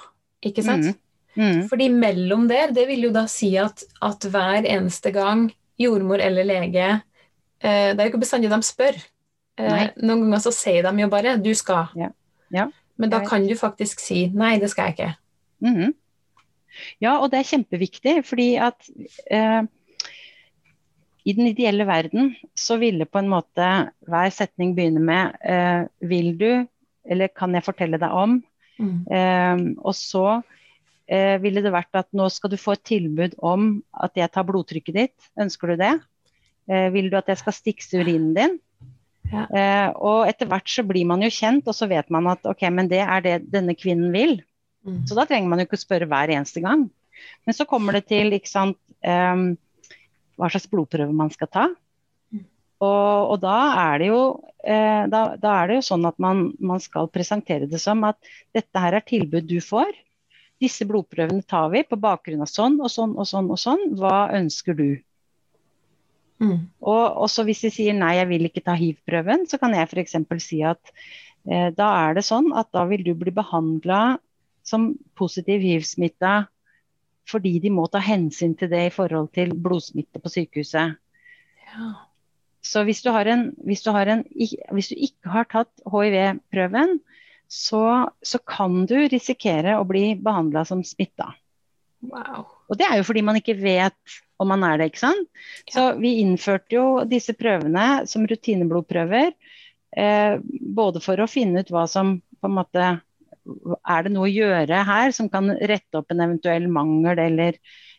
[0.44, 0.96] ikke sant?
[1.38, 1.62] Mm.
[1.70, 5.48] Fordi mellom der, det vil jo da si at, at hver eneste gang
[5.80, 8.98] jordmor eller lege eh, Det er jo ikke bestandig de spør.
[9.60, 11.90] Eh, noen ganger så sier de jo bare 'du skal'.
[11.96, 12.12] Ja.
[12.50, 12.68] Ja.
[12.96, 15.16] Men da kan du faktisk si 'nei, det skal jeg ikke'.
[15.60, 15.94] Mm.
[17.02, 18.88] Ja, og det er kjempeviktig, fordi at
[19.30, 19.62] eh,
[21.24, 26.38] i den ideelle verden så ville på en måte hver setning begynne med eh, Vil
[26.40, 26.66] du,
[27.04, 28.42] eller kan jeg fortelle deg om?
[28.78, 29.04] Mm.
[29.12, 30.40] Eh, og så
[31.10, 34.46] eh, ville det vært at nå skal du få et tilbud om at jeg tar
[34.48, 35.30] blodtrykket ditt.
[35.40, 35.94] Ønsker du det?
[36.70, 38.58] Eh, vil du at jeg skal stikse urinen din?
[39.30, 39.44] Ja.
[39.46, 42.64] Eh, og etter hvert så blir man jo kjent, og så vet man at ok,
[42.74, 44.38] men det er det denne kvinnen vil.
[44.86, 45.04] Mm.
[45.06, 46.88] Så da trenger man jo ikke spørre hver eneste gang.
[47.46, 49.52] Men så kommer det til ikke sant, um,
[50.40, 51.66] hva slags blodprøve man skal ta.
[52.32, 52.44] Mm.
[52.86, 53.56] Og, og da,
[53.92, 54.20] er jo,
[54.64, 58.18] eh, da, da, er det jo, sånn at man, man, skal presentere det som at
[58.56, 59.92] dette her er tilbud du får.
[60.60, 63.86] Disse blodprøvene tar vi på bakgrunn av sånn og sånn og sånn og sånn.
[63.96, 64.88] Hva ønsker du?
[66.40, 66.68] Mm.
[66.88, 70.16] Og også hvis de sier nei, jeg vil ikke ta hiv-prøven, så kan jeg f.eks.
[70.40, 70.80] si at
[71.48, 74.18] eh, da er det sånn at da vil du bli behandla
[74.64, 76.46] som positiv hiv-smitta
[77.30, 80.96] fordi de må ta hensyn til det i forhold til blodsmitte på sykehuset.
[81.70, 81.90] Ja.
[82.66, 84.24] så hvis du, en, hvis, du en,
[84.74, 86.98] hvis du, ikke har tatt hiv-prøven,
[87.50, 91.32] så, så, kan du risikere å bli behandla som smitta.
[92.06, 92.46] Wow.
[92.70, 95.26] Og det er jo fordi man ikke vet om man er det, ikke sant.
[95.66, 95.72] Ja.
[95.74, 99.34] Så vi innførte jo disse prøvene som rutineblodprøver.
[99.98, 100.38] Eh,
[100.78, 102.90] både for å finne ut hva som på en måte
[103.90, 107.56] Er det noe å gjøre her som kan rette opp en eventuell mangel eller,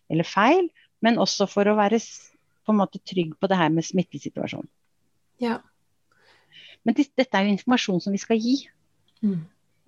[0.07, 0.69] eller feil?
[1.03, 4.69] Men også for å være på en måte trygg på det her med smittesituasjonen.
[5.41, 5.57] Ja.
[6.85, 8.61] Men dette er jo informasjon som vi skal gi.
[9.21, 9.39] Mm.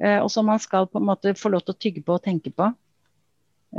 [0.04, 2.26] Eh, og som man skal på en måte få lov til å tygge på og
[2.26, 2.70] tenke på.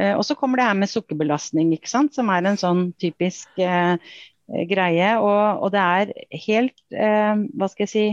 [0.00, 2.14] Eh, og så kommer det her med sukkerbelastning, ikke sant?
[2.16, 3.96] som er en sånn typisk eh,
[4.70, 5.12] greie.
[5.20, 6.12] Og, og, det er
[6.46, 8.06] helt, eh, hva skal jeg si,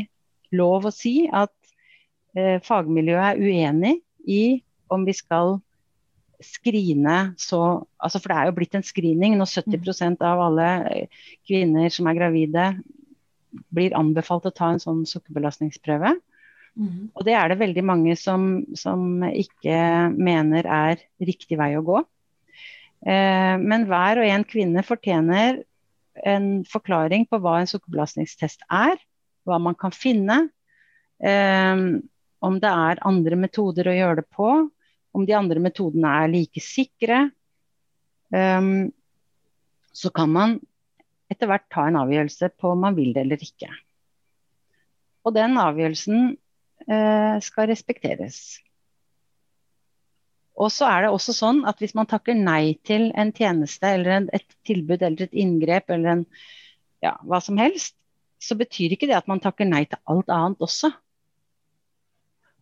[0.55, 1.53] lov å si at
[2.35, 5.59] eh, fagmiljøet er uenig i om vi skal
[6.41, 10.15] skrine så altså For det er jo blitt en screening når 70 mm.
[10.25, 12.65] av alle eh, kvinner som er gravide
[13.69, 16.15] blir anbefalt å ta en sånn sukkerbelastningsprøve.
[16.79, 17.11] Mm.
[17.11, 19.75] Og det er det veldig mange som, som, ikke
[20.15, 21.99] mener er riktig vei å gå.
[23.05, 25.61] Eh, men hver og en kvinne fortjener
[26.27, 28.99] en forklaring på hva en sukkerbelastningstest er,
[29.47, 30.45] hva man kan finne.
[31.19, 31.85] Eh,
[32.41, 34.49] om det er andre metoder å gjøre det på,
[35.11, 37.25] om de andre metodene er like sikre.
[38.31, 38.73] Eh,
[39.91, 40.59] så kan man
[41.31, 43.69] etter hvert ta en avgjørelse på om man vil det eller ikke.
[45.27, 46.31] Og den avgjørelsen
[46.85, 48.59] skal respekteres.
[50.61, 54.27] Og så er det også sånn at hvis man takker nei til en tjeneste eller
[54.35, 56.25] et tilbud eller et inngrep eller en,
[57.01, 57.95] ja, hva som helst,
[58.41, 60.91] så betyr ikke det at man takker nei til alt annet også.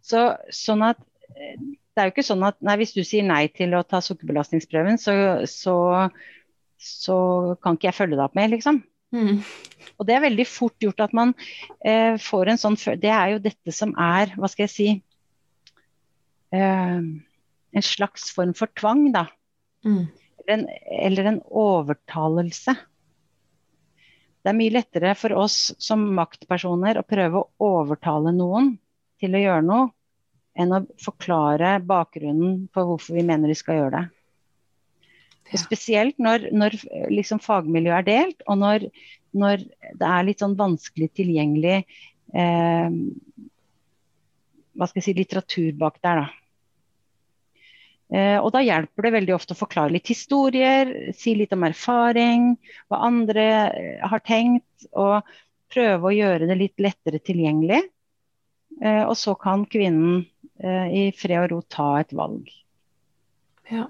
[0.05, 0.23] Så,
[0.55, 0.99] sånn at
[1.35, 3.99] eh, det er jo ikke sånn at nei, hvis du sier nei til å ta
[4.03, 5.13] sukkerbelastningsprøven, så,
[5.49, 5.75] så,
[6.79, 7.17] så
[7.63, 8.79] kan ikke jeg følge deg opp med, liksom.
[9.15, 9.41] Mm.
[9.97, 11.33] Og det er veldig fort gjort at man
[11.81, 14.89] eh, får en sånn Det er jo dette som er, hva skal jeg si
[16.53, 19.25] eh, En slags form for tvang, da.
[19.85, 20.05] Mm.
[20.43, 20.67] Eller, en,
[21.09, 22.75] eller en overtalelse.
[24.39, 28.71] Det er mye lettere for oss som maktpersoner å prøve å overtale noen
[29.19, 29.89] til å gjøre noe,
[30.57, 34.18] enn å forklare bakgrunnen for hvorfor vi mener de skal gjøre det.
[35.49, 35.57] Ja.
[35.57, 36.75] Spesielt når, når
[37.09, 38.85] liksom fagmiljøet er delt, og når,
[39.33, 39.63] når,
[39.97, 42.97] det er litt sånn vanskelig tilgjengelig eh,
[44.77, 46.21] hva skal jeg si, litteratur bak der.
[46.21, 46.27] da.
[48.09, 52.51] Eh, og da hjelper det veldig ofte å forklare litt historier, si litt om erfaring,
[52.89, 55.25] hva andre eh, har tenkt, og
[55.69, 57.83] prøve å gjøre det litt lettere tilgjengelig.
[58.79, 60.23] Eh, og så kan kvinnen
[60.59, 62.49] Eh, i fred og ro ta et valg.
[63.71, 63.85] Ja.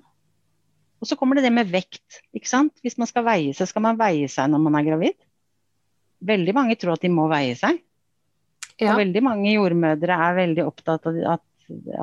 [1.00, 2.22] Og så kommer det det med vekt.
[2.36, 2.74] ikke sant?
[2.84, 5.16] Hvis man skal veie seg, skal man veie seg når man er gravid.
[6.30, 7.80] Veldig mange tror at de må veie seg.
[8.80, 8.94] Ja.
[8.94, 11.48] Og veldig mange jordmødre er veldig opptatt av at,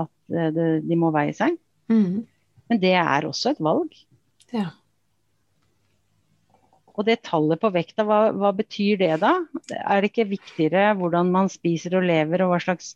[0.04, 1.56] at eh, de må veie seg.
[1.92, 2.24] Mm.
[2.70, 3.92] Men det er også et valg.
[4.54, 4.70] Ja.
[6.96, 9.34] Og det tallet på vekta, hva, hva, betyr det da?
[9.76, 12.94] Er det ikke viktigere hvordan man spiser og lever og hva slags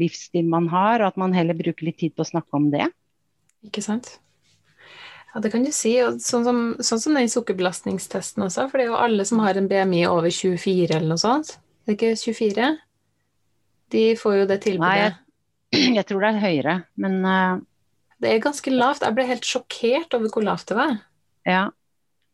[0.00, 2.88] livsstil man har, og at man heller bruker litt tid på å snakke om det?
[3.68, 4.16] Ikke sant.
[5.32, 5.94] Ja, det kan du si.
[6.04, 9.58] Og sånn som, sånn som den sukkerbelastningstesten også, for det er jo alle som har
[9.58, 11.56] en BMI over 24 eller noe sånt.
[11.82, 12.70] Det er ikke 24?
[13.92, 14.88] De får jo det tilbudet.
[14.88, 17.60] Nei, jeg, jeg tror det er høyere, men uh...
[18.22, 19.02] Det er ganske lavt.
[19.02, 20.92] Jeg ble helt sjokkert over hvor lavt det var.
[21.48, 21.62] Ja,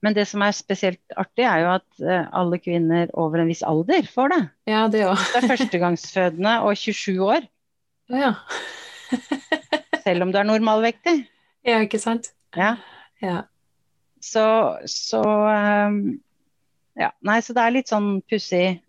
[0.05, 3.65] men det som er spesielt artig, er jo at uh, alle kvinner over en viss
[3.67, 4.41] alder får det.
[4.71, 5.31] Ja, Det også.
[5.33, 7.49] det er førstegangsfødende og 27 år.
[8.13, 8.35] Ja.
[10.05, 11.23] Selv om du er normalvektig.
[11.67, 12.31] Ja, ikke sant.
[12.57, 12.77] Ja.
[13.21, 13.43] ja.
[14.21, 14.45] Så,
[14.87, 16.19] så um,
[16.99, 18.81] Ja, nei, så det er litt sånn pussig.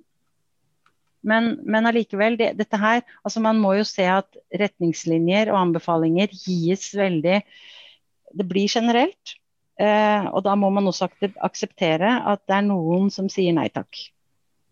[1.21, 6.31] Men, men allikevel, det, dette her Altså man må jo se at retningslinjer og anbefalinger
[6.31, 7.41] gis veldig
[8.39, 9.35] Det blir generelt.
[9.79, 11.07] Eh, og da må man også
[11.39, 14.01] akseptere at det er noen som sier nei takk.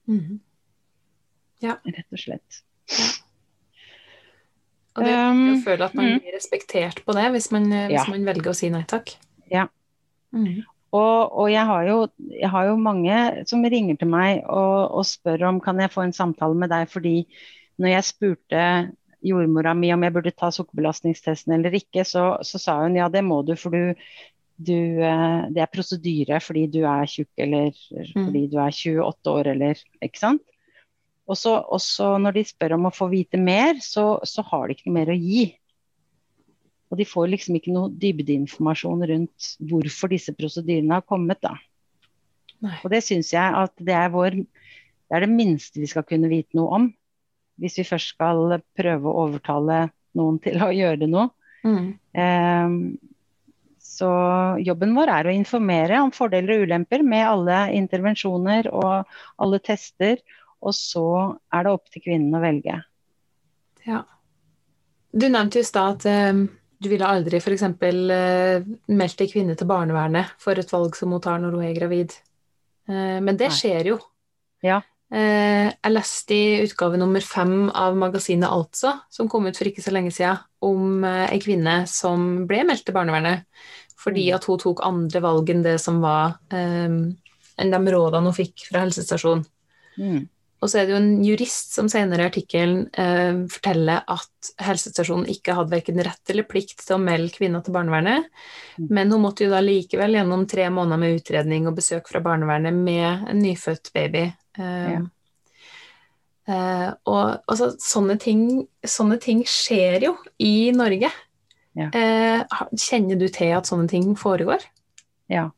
[0.08, 0.40] Mm.
[1.64, 1.78] Ja.
[1.88, 2.60] Rett og slett.
[2.92, 3.08] Ja.
[4.98, 6.24] Og det um, å føle at man mm.
[6.24, 8.08] blir respektert på det hvis man, hvis ja.
[8.10, 9.14] man velger å si nei takk.
[9.52, 9.68] Ja.
[10.36, 10.66] Mm.
[10.96, 11.98] Og, og jeg, har jo,
[12.32, 13.18] jeg, har jo, mange
[13.50, 16.88] som ringer til meg og, og, spør om kan jeg få en samtale med deg
[16.92, 17.18] fordi
[17.78, 18.64] når jeg spurte
[19.28, 23.24] jordmora mi om jeg burde ta sukkerbelastningstesten eller ikke, så, så sa hun ja, det
[23.26, 23.98] må du, for du,
[24.56, 28.14] du, eh, det er prosedyre fordi du er tjukk eller mm.
[28.16, 30.46] fordi du er 28 år eller Ikke sant?
[31.28, 34.88] Og så når de spør om å få vite mer, så, så, har de ikke
[34.88, 35.48] noe mer å gi.
[36.88, 41.58] Og de får liksom ikke noe dybdeinformasjon rundt hvorfor disse prosedyrene har kommet, da.
[42.64, 42.78] Nei.
[42.82, 46.32] Og det syns jeg at det er, vår, det er det minste vi skal kunne
[46.32, 46.88] vite noe om.
[47.60, 51.28] Hvis vi først skal prøve å overtale noen til å gjøre noe.
[51.68, 51.86] Mm.
[52.16, 52.80] Um,
[53.84, 54.10] så
[54.62, 59.10] jobben vår er å informere om fordeler og ulemper med alle intervensjoner og
[59.42, 60.22] alle tester.
[60.66, 61.08] Og så
[61.54, 62.80] er det opp til kvinnen å velge.
[63.88, 64.04] Ja.
[65.14, 66.44] Du nevnte i stad at eh,
[66.78, 67.64] du ville aldri f.eks.
[67.64, 71.78] Uh, meldt ei kvinne til barnevernet for et valg som hun tar når hun er
[71.78, 72.14] gravid.
[72.90, 73.98] Eh, men det skjer jo.
[74.66, 74.82] Ja.
[75.08, 79.84] Eh, jeg leste i utgave nummer fem av magasinet Altså, som kom ut for ikke
[79.86, 83.46] så lenge siden, om eh, ei kvinne som ble meldt til barnevernet
[83.98, 84.36] fordi Mm.
[84.36, 86.92] at hun tok andre valg enn det som var eh,
[87.58, 89.46] enn de rådene hun fikk fra helsestasjonen.
[89.98, 90.28] Mm.
[90.68, 95.30] Og så er det jo en jurist som senere i artikkelen eh, forteller at helsestasjonen
[95.32, 98.28] ikke hadde verken rett eller plikt til å melde kvinner til barnevernet,
[98.78, 98.90] Mm.
[98.92, 102.76] men hun måtte jo da likevel gjennom tre måneder med utredning og besøk fra barnevernet
[102.76, 104.26] med en nyfødt baby.
[104.60, 105.00] Eh, Ja.
[106.48, 111.10] eh, og altså, sånne ting, sånne ting skjer jo i Norge.
[111.78, 111.90] Ja.
[111.94, 112.44] Eh,
[112.76, 114.64] kjenner du til at sånne ting foregår?
[115.30, 115.50] Ja.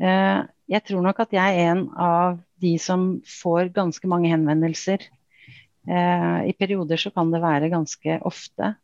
[0.00, 0.42] Eh,
[0.72, 5.04] jeg tror nok at jeg er en av de som får ganske mange henvendelser.
[5.88, 8.74] Eh, I perioder så kan det være ganske ofte.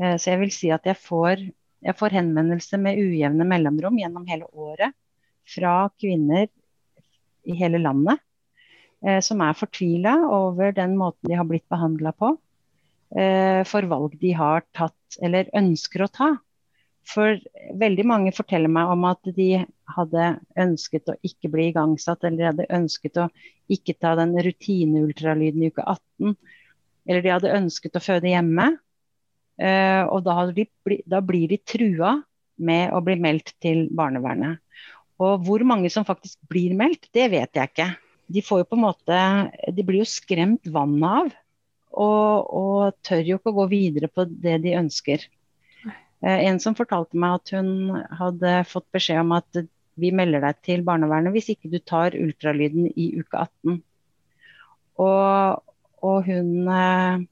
[0.00, 1.44] Eh, så jeg vil si at jeg får,
[1.84, 4.94] jeg får henvendelser med ujevne mellomrom gjennom hele året
[5.54, 6.48] fra kvinner
[7.44, 8.20] i hele landet
[9.06, 12.34] eh, som er fortvila over den måten de har blitt behandla på.
[13.16, 16.30] eh, for valg de har tatt eller ønsker å ta.
[17.06, 17.38] For
[17.78, 19.64] veldig mange forteller meg om at de
[19.96, 20.28] hadde
[20.60, 23.28] ønsket å ikke bli igangsatt, eller hadde ønsket å
[23.72, 26.36] ikke ta den rutineultralyden i uke 18.
[27.04, 28.70] Eller de hadde ønsket å føde hjemme.
[29.60, 30.66] Eh, og da, de
[31.06, 32.16] da blir de trua
[32.56, 34.60] med å bli meldt til barnevernet.
[35.22, 37.90] Og hvor mange som faktisk blir meldt, det vet jeg ikke.
[38.34, 39.16] De får jo på en måte
[39.76, 41.32] De blir jo skremt vannet av.
[41.94, 45.28] Og, og tør jo ikke å gå videre på det de ønsker.
[46.24, 49.62] Eh, En som fortalte meg at hun hadde fått beskjed om at
[50.00, 53.78] vi melder deg til barnevernet hvis ikke du tar ultralyden i uke 18.
[55.04, 55.62] Og,
[56.06, 57.22] og hun eh,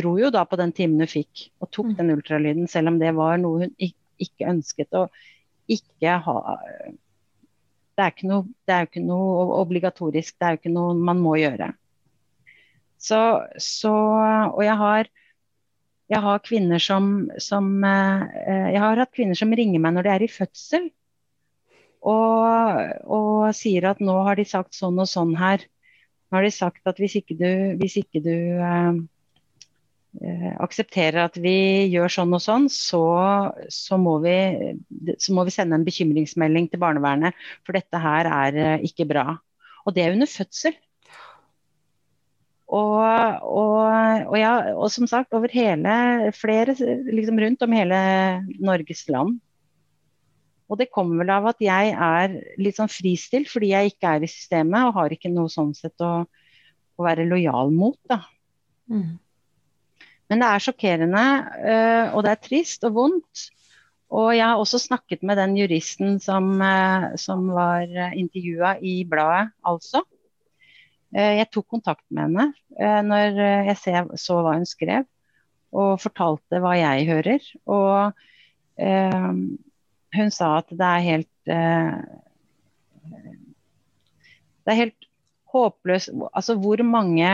[0.00, 1.96] dro jo da på den timen hun fikk og tok Mm.
[1.96, 5.08] den ultralyden, selv om det var noe hun ik ikke ønsket å
[5.68, 6.36] ikke ha
[7.96, 10.94] det er, ikke noe, det er jo ikke noe obligatorisk, det er jo ikke noe
[11.00, 11.70] man må gjøre.
[13.00, 13.20] Så,
[13.60, 15.08] så Og jeg har
[16.08, 20.22] jeg har som, som eh, Jeg har hatt kvinner som ringer meg når de er
[20.22, 20.90] i fødsel.
[22.06, 25.64] Og, og sier at nå har de sagt sånn og sånn her.
[26.30, 27.50] Nå har de sagt at hvis ikke du,
[27.80, 28.98] hvis ikke du eh,
[30.22, 31.56] eh, aksepterer at vi
[31.90, 33.02] gjør sånn og sånn, så,
[33.72, 34.36] så, må vi,
[35.22, 37.38] så må vi sende en bekymringsmelding til barnevernet.
[37.66, 39.32] For dette her er eh, ikke bra.
[39.86, 40.78] Og det er under fødsel.
[42.66, 42.98] Og,
[43.46, 43.82] og,
[44.26, 44.54] og, ja,
[44.90, 46.74] som sagt, over hele flere
[47.06, 47.98] liksom rundt om hele
[48.58, 49.38] Norges land.
[50.66, 54.24] Og det kommer vel av at jeg er litt sånn fristilt fordi jeg ikke er
[54.26, 57.98] i systemet og har ikke noe sånn sett å, å være lojal mot.
[58.10, 58.22] da.
[58.90, 59.14] Mm.
[60.26, 61.26] Men det er sjokkerende,
[61.70, 63.44] øh, og det er trist og vondt.
[64.16, 69.54] Og jeg har også snakket med den juristen som, øh, som var intervjua i bladet,
[69.66, 70.02] altså.
[71.14, 72.46] Eh, Jeg tok kontakt med henne
[72.78, 73.38] eh, når
[73.70, 75.06] jeg så hva hun skrev,
[75.76, 77.46] og fortalte hva jeg hører.
[77.70, 78.12] Og
[78.80, 79.30] eh,
[80.16, 81.98] hun sa at det er helt eh,
[84.66, 85.08] Det er helt
[85.52, 87.30] håpløst Altså hvor mange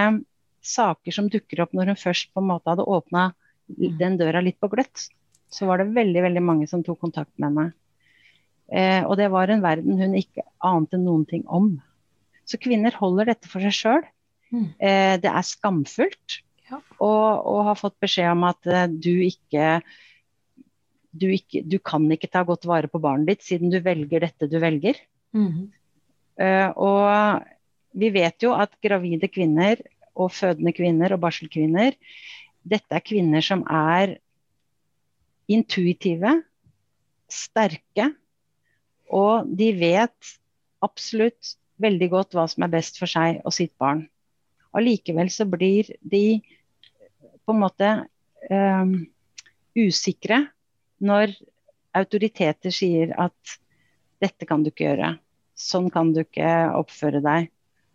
[0.62, 3.30] saker som dukker opp når hun først på en måte hadde åpna
[3.72, 5.08] den døra litt på gløtt.
[5.52, 7.72] Så var det veldig, veldig mange som tok kontakt med henne.
[8.72, 11.74] Eh, og det var en verden hun ikke ante noen ting om.
[12.48, 14.06] Så kvinner holder dette for seg sjøl.
[14.52, 14.68] Mm.
[14.78, 16.38] Eh, det er skamfullt.
[16.70, 16.78] Ja.
[17.04, 19.80] Og, og har fått beskjed om at eh, du ikke
[21.12, 24.48] du, ikke du kan ikke ta godt vare på barnet ditt siden du velger dette
[24.48, 24.98] du velger.
[25.36, 25.68] Mm.
[26.40, 27.48] Uh, og
[27.92, 29.80] vi vet jo at gravide kvinner
[30.16, 31.96] og fødende kvinner og barselkvinner,
[32.62, 34.16] dette er kvinner som er
[35.52, 36.38] intuitive,
[37.32, 38.12] sterke,
[39.12, 40.32] og de vet
[40.84, 44.06] absolutt veldig godt hva som er best for seg og sitt barn.
[44.76, 46.40] Allikevel så blir de
[47.42, 47.90] på en måte
[48.48, 48.94] um,
[49.76, 50.44] usikre
[51.02, 51.34] når
[51.98, 53.58] autoriteter sier at
[54.22, 55.16] dette kan du ikke gjøre,
[55.58, 57.50] sånn kan du ikke oppføre deg.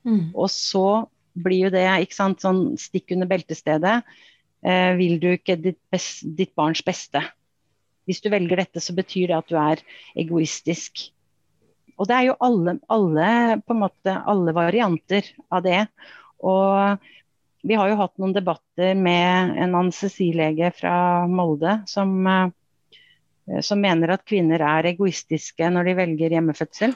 [0.07, 0.31] Mm.
[0.35, 3.99] Og så blir jo det ikke sant, sånn stikk under beltestedet.
[4.65, 7.21] Eh, vil du ikke ditt, best, ditt, barns beste?
[8.07, 9.83] Hvis du velger dette, så betyr det at du er
[10.17, 11.11] egoistisk.
[11.97, 13.29] og det er jo alle, alle,
[13.65, 15.87] på en måte, alle varianter av det.
[16.45, 17.01] Og
[17.67, 22.53] vi har jo hatt noen debatter med en anestesilege fra Molde som, eh,
[23.63, 26.95] som mener at kvinner er egoistiske når de velger hjemmefødsel.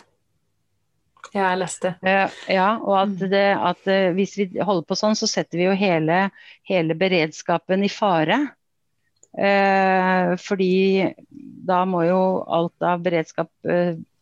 [1.31, 1.93] Ja, jeg leste.
[2.03, 3.29] Uh, ja, og at, Mm.
[3.31, 6.25] det, at uh, hvis vi holder på sånn, så setter vi jo hele,
[6.67, 8.41] hele beredskapen i fare.
[9.31, 11.07] Eh, fordi
[11.63, 13.47] da må jo alt av beredskap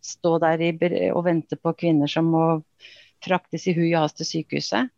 [0.05, 0.69] stå der i,
[1.09, 2.43] og vente på kvinner som må
[3.25, 4.91] fraktes i hui og hast til sykehuset.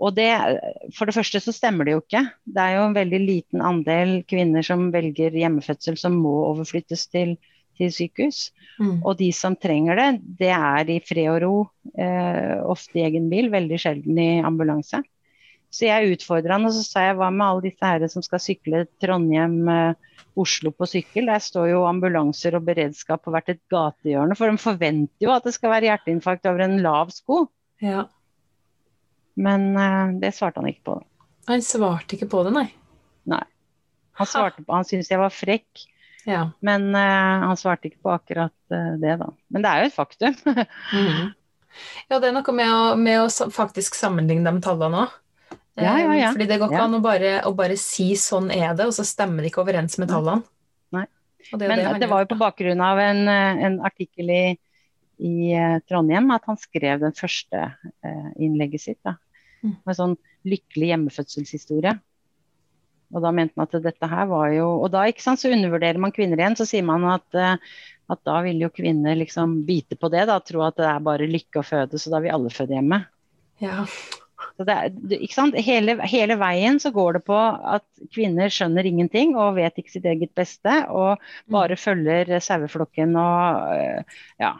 [0.00, 0.30] Og det,
[0.96, 2.24] For det første så stemmer det jo ikke.
[2.44, 7.36] Det er jo en veldig liten andel kvinner som velger hjemmefødsel som må overflyttes til,
[7.78, 8.50] til sykehus.
[8.80, 9.00] Mm.
[9.04, 10.08] Og de som trenger det,
[10.40, 11.56] det er i fred og ro,
[11.94, 15.02] eh, ofte i egen bil, veldig sjelden i ambulanse.
[15.72, 18.42] Så jeg utfordra han, og så sa jeg hva med alle disse herre som skal
[18.44, 21.28] sykle Trondheim, eh, på sykkel.
[21.28, 25.44] Der står jo ambulanser og beredskap på hvert et gatehjørne, for de forventer jo at
[25.44, 27.46] det skal være hjerteinfarkt over en lav sko.
[27.80, 28.04] Ja.
[29.34, 30.98] Men eh, det svarte han ikke på.
[31.48, 32.68] Han svarte ikke på det, nei.
[33.30, 33.42] Nei.
[34.20, 35.86] Han svarte på, han syntes jeg var frekk,
[36.28, 36.50] Ja.
[36.62, 39.30] men uh, han svarte ikke på akkurat uh, det, da.
[39.50, 40.36] Men det er jo et faktum.
[40.92, 41.30] Mhm.
[42.10, 45.14] Ja, det er noe med å, med å faktisk sammenligne de tallene òg.
[45.80, 46.32] Ja, ja, ja.
[46.34, 49.06] Fordi det går ikke an å bare, å bare si 'sånn er det', og så
[49.08, 50.44] stemmer det ikke overens med tallene.
[50.92, 51.06] Nei.
[51.48, 54.44] Og det Men det det var jo på bakgrunn av en, en artikkel i,
[55.22, 59.00] i eh, Trondheim at han skrev den første eh, innlegget sitt.
[59.06, 59.16] Da.
[59.62, 59.76] Mm.
[59.86, 60.16] Med sånn
[60.48, 61.94] lykkelig hjemmefødselshistorie.
[63.12, 66.00] Og da mente han at dette her var jo Og da ikke sant, så undervurderer
[66.00, 66.56] man kvinner igjen.
[66.58, 67.60] Så sier man at, eh,
[68.12, 70.26] at da vil jo kvinner liksom bite på det.
[70.30, 73.04] da, Tro at det er bare lykke å føde, så da vil alle føde hjemme.
[73.62, 73.86] Ja.
[74.56, 75.60] Så det er?
[75.62, 80.08] Hele, hele veien så går det på at kvinner skjønner ingenting og vet ikke sitt
[80.08, 84.02] eget beste, og bare følger saueflokken og
[84.42, 84.52] ja.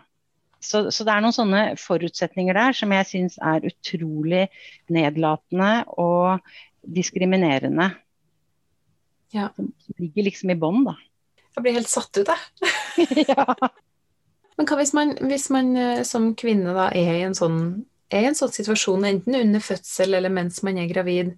[0.63, 4.45] Så, så det er noen sånne forutsetninger der som jeg syns er utrolig
[4.93, 6.43] nedlatende og
[6.83, 7.91] diskriminerende.
[9.35, 9.49] Ja.
[9.57, 10.97] Som, ligger liksom i bånn, da.
[11.57, 13.27] Jeg blir helt satt ut, jeg.
[13.33, 13.47] ja.
[14.59, 17.59] Men hva hvis man, hvis man eh, som kvinne da er i en sånn,
[18.13, 21.35] er i en sånn situasjon, enten under fødsel eller mens man er gravid,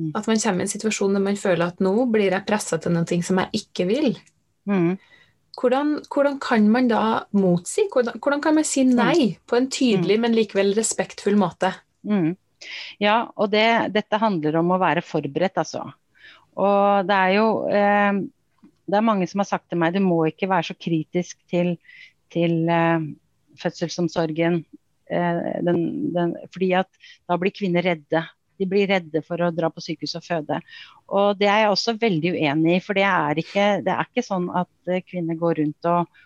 [0.00, 0.12] Mm.
[0.14, 2.94] at man kommer i en situasjon der man føler at nå blir jeg pressa til
[2.94, 4.14] noe som jeg ikke vil.
[4.64, 4.94] Mm.
[5.58, 7.02] Hvordan, hvordan kan man da
[7.36, 7.86] motsi?
[7.92, 11.72] Hvordan, hvordan kan man si nei på en tydelig, men likevel respektfull måte?
[12.06, 12.36] Mm.
[13.00, 15.86] Ja, og det, dette handler om å være forberedt, altså.
[16.60, 18.20] Og det er jo eh,
[18.90, 21.76] Det er mange som har sagt til meg du må ikke være så kritisk til,
[22.32, 23.06] til eh,
[23.60, 24.60] fødselsomsorgen.
[25.10, 25.80] Eh, den,
[26.14, 26.90] den, fordi at
[27.28, 28.24] da blir kvinner redde.
[28.60, 30.60] De blir redde for å dra på sykehus og føde.
[31.08, 32.82] Og det er jeg også veldig uenig i.
[32.84, 36.20] For det er ikke, det er ikke sånn at eh, kvinner går rundt og,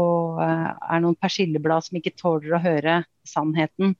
[0.00, 3.96] og eh, er noen persilleblad som ikke tåler å høre sannheten.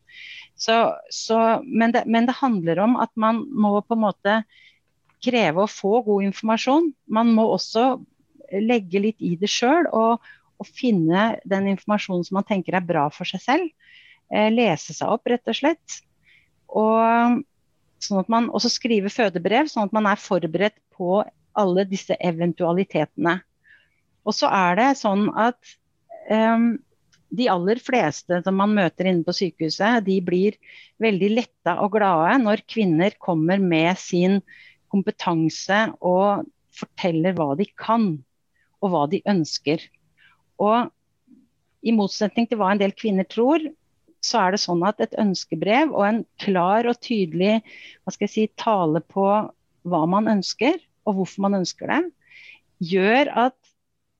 [0.60, 0.76] Så,
[1.10, 4.40] så, men, det, men det handler om at man må på en måte
[5.24, 6.90] kreve å få god informasjon.
[7.12, 7.94] Man må også
[8.60, 10.20] legge litt i det sjøl og,
[10.60, 13.68] og, finne den informasjonen som man tenker er bra for seg selv.
[14.30, 16.00] Eh, lese seg opp, rett og slett.
[16.70, 17.40] Og
[18.00, 21.20] sånn at man også skriver fødebrev, sånn at man er forberedt på
[21.58, 23.38] alle disse eventualitetene.
[24.26, 25.58] Og så er det sånn at
[26.30, 26.72] um,
[27.30, 30.56] de aller fleste som man møter inne på sykehuset, de blir
[31.02, 34.40] veldig letta og glade når kvinner kommer med sin
[34.90, 38.12] kompetanse og forteller hva de kan,
[38.80, 39.82] og hva de ønsker.
[40.60, 40.90] Og
[41.86, 43.62] i motsetning til hva en del kvinner tror,
[44.24, 48.34] så er det sånn at et ønskebrev og en klar og tydelig hva skal jeg
[48.34, 49.26] si, tale på
[49.88, 50.76] hva man ønsker,
[51.08, 52.00] og hvorfor man ønsker det,
[52.92, 53.56] gjør at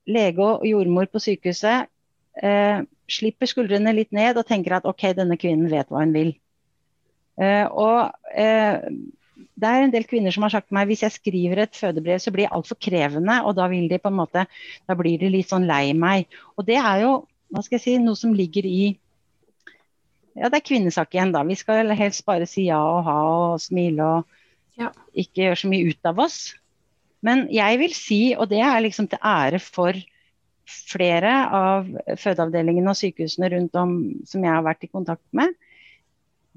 [0.09, 1.89] lege og jordmor på sykehuset
[2.41, 2.81] eh,
[3.11, 6.33] slipper skuldrene litt ned og tenker at ok, denne kvinnen vet hva hun vil.
[7.41, 8.81] Eh, og eh,
[9.61, 12.21] det er en del kvinner som har sagt til meg hvis jeg skriver et fødebrev,
[12.21, 14.45] så blir det altfor krevende, og da vil de på en måte,
[14.89, 16.29] da blir de litt sånn lei meg.
[16.57, 17.13] Og det er jo
[17.51, 18.93] hva skal jeg si, noe som ligger i
[20.37, 21.43] ja, det er kvinnesak igjen, da.
[21.47, 23.17] Vi skal helst bare si ja og ha
[23.53, 24.37] og smile og
[24.79, 24.87] Ja.
[25.13, 26.53] ikke gjøre så mye ut av oss.
[27.21, 29.93] Men jeg vil si, og det er liksom til ære for
[30.71, 33.91] flere av fødeavdelingene og sykehusene rundt om
[34.25, 35.53] som jeg har vært i kontakt med,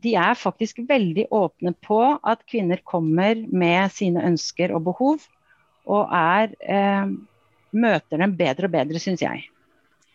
[0.04, 5.26] de er faktisk veldig åpne på at kvinner kommer med sine ønsker og behov,
[5.84, 7.06] og er, eh,
[7.72, 9.44] møter dem bedre og bedre, syns jeg.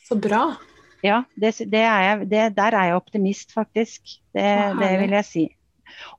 [0.05, 0.57] Så bra.
[1.05, 4.17] Ja, det, det er jeg, det, der er jeg optimist, faktisk.
[4.35, 5.45] Det, det vil jeg si.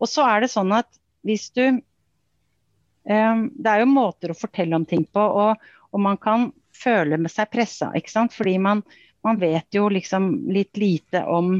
[0.00, 0.88] Og så er det sånn at
[1.26, 5.60] hvis du um, Det er jo måter å fortelle om ting på, og,
[5.92, 8.36] og man kan føle med seg pressa, ikke sant.
[8.36, 8.80] Fordi man,
[9.26, 11.58] man vet jo liksom litt lite om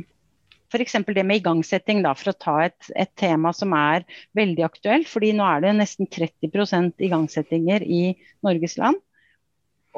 [0.70, 0.92] F.eks.
[1.02, 4.04] det med igangsetting, da, for å ta et, et, tema som er
[4.38, 5.08] veldig aktuelt.
[5.10, 8.14] fordi nå er det nesten 30% igangsettinger i
[8.46, 9.00] Norges land.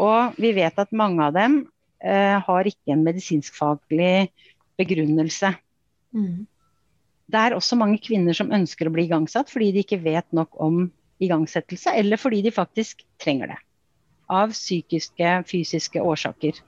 [0.01, 1.59] Og vi vet at mange av dem
[2.03, 4.31] har ikke en medisinskfaglig
[4.81, 5.53] begrunnelse.
[6.17, 6.49] Mm.
[7.33, 10.59] Det er også mange kvinner som ønsker å bli igangsatt fordi de ikke vet nok
[10.61, 10.85] om
[11.23, 13.61] igangsettelse, eller fordi de faktisk trenger det.
[14.33, 16.59] Av psykiske, fysiske årsaker.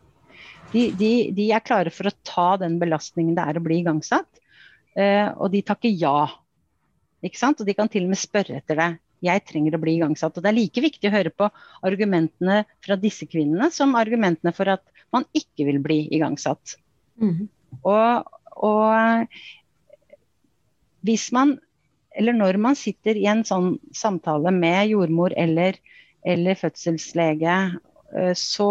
[0.72, 4.41] De, de, de, er klare for å ta den belastningen det er å bli igangsatt,
[4.99, 6.28] uh, og de takker ja.
[7.24, 7.61] Ikke sant?
[7.61, 8.91] Og de kan til og med spørre etter det.
[9.25, 10.37] Jeg trenger å bli igangsatt.
[10.37, 11.49] Og det er like viktig å høre på
[11.87, 16.77] argumentene fra disse kvinnene som argumentene for at man ikke vil bli igangsatt.
[17.22, 17.47] Mm.
[17.83, 18.35] Og,
[18.68, 19.29] og
[21.05, 21.57] hvis man,
[22.16, 25.79] eller når man sitter i en sånn samtale med jordmor eller,
[26.27, 27.57] eller fødselslege,
[28.16, 28.70] eh, så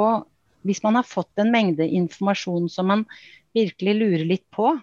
[0.63, 3.05] hvis man har fått en mengde informasjon som man
[3.53, 4.73] virkelig lurer litt på.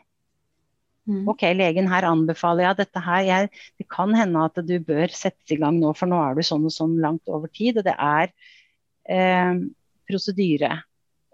[1.32, 3.22] Ok, legen her anbefaler jeg dette her.
[3.26, 6.44] Jeg, det kan hende at du bør settes i gang nå, for nå er du
[6.46, 7.80] sånn og sånn langt over tid.
[7.80, 8.32] Og det er
[9.10, 9.62] eh,
[10.10, 10.74] prosedyre.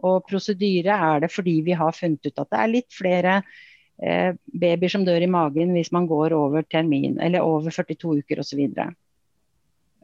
[0.07, 4.33] Og prosedyre er det fordi vi har funnet ut at det er litt flere eh,
[4.47, 8.63] babyer som dør i magen hvis man går over termin, eller over 42 uker osv.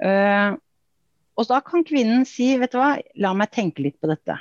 [0.02, 0.56] Uh,
[1.38, 4.36] og da kan kvinnen si, vet du hva, la meg tenke litt på dette.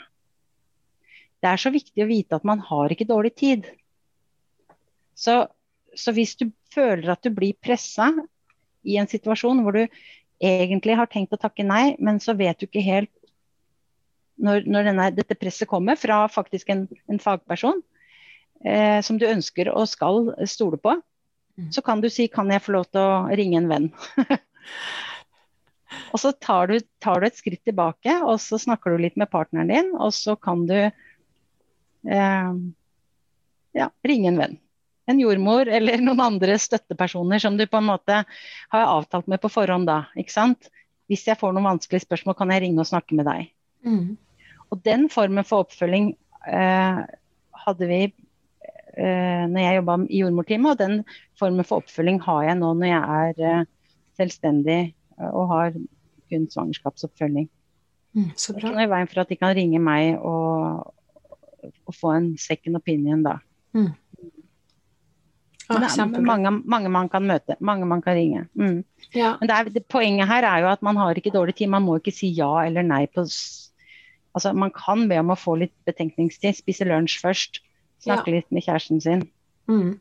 [1.42, 3.70] Det er så viktig å vite at man har ikke dårlig tid.
[5.22, 5.38] Så,
[5.98, 8.10] så hvis du føler at du blir pressa
[8.82, 9.84] i en situasjon hvor du
[10.42, 13.12] egentlig har tenkt å takke nei, men så vet du ikke helt
[14.42, 17.84] når, når denne, dette presset kommer fra faktisk en, en fagperson
[18.66, 20.96] eh, som du ønsker og skal stole på,
[21.60, 21.70] mm.
[21.76, 23.88] så kan du si kan jeg få lov til å ringe en venn.
[26.12, 29.28] Og så tar du, tar du, et skritt tilbake, og så snakker du litt med
[29.32, 32.52] partneren din, og så kan du eh,
[33.76, 34.56] ja, ringe en venn.
[35.10, 38.22] En jordmor eller noen andre støttepersoner som du på en måte
[38.74, 40.04] har avtalt med på forhånd da.
[40.20, 40.70] ikke sant?
[41.12, 43.50] Hvis jeg får noen vanskelige spørsmål, kan jeg ringe og snakke med deg.
[43.84, 44.14] Mm.
[44.72, 46.14] Og den formen for oppfølging
[46.48, 47.02] eh,
[47.66, 51.02] hadde vi eh, når jeg jobba i jordmorteamet, og den
[51.40, 53.66] formen for oppfølging har jeg nå når jeg er eh,
[54.22, 54.82] selvstendig
[55.22, 55.74] og har
[56.32, 57.50] kun svangerskapsoppfølging.
[58.16, 58.60] Mm, så bra.
[58.60, 60.94] Det er ikke noe i veien for at de kan ringe meg og,
[61.88, 63.38] og få en second opinion da.
[63.76, 63.92] Mm.
[65.72, 68.46] Ah, det er mange, mange, man kan møte, mange man kan ringe.
[68.60, 68.84] Mm.
[69.16, 69.36] Ja.
[69.40, 71.72] Men det er, det, poenget her er jo at man har ikke dårlig tid.
[71.72, 73.28] Man må ikke si ja eller nei på
[74.32, 76.56] Altså, man kan be om å få litt betenkningstid.
[76.56, 77.60] Spise lunsj først.
[78.00, 78.38] Snakke ja.
[78.38, 79.26] litt med kjæresten sin.
[79.68, 79.98] Mm.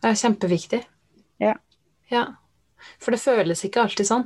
[0.00, 0.80] Det er kjempeviktig.
[1.44, 1.52] Ja.
[2.08, 2.24] ja.
[2.96, 4.24] For det føles ikke alltid sånn.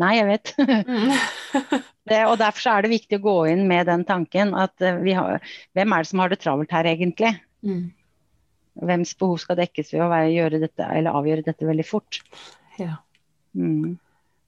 [0.00, 0.52] Nei, jeg vet.
[0.58, 1.14] Mm.
[2.10, 5.40] det, og Derfor er det viktig å gå inn med den tanken at vi har,
[5.72, 7.32] hvem er det som har det travelt her egentlig?
[7.64, 7.86] Mm.
[8.74, 12.18] Hvems behov skal dekkes ved å være, dette, avgjøre dette veldig fort?
[12.80, 12.98] Ja.
[13.54, 13.98] Mm.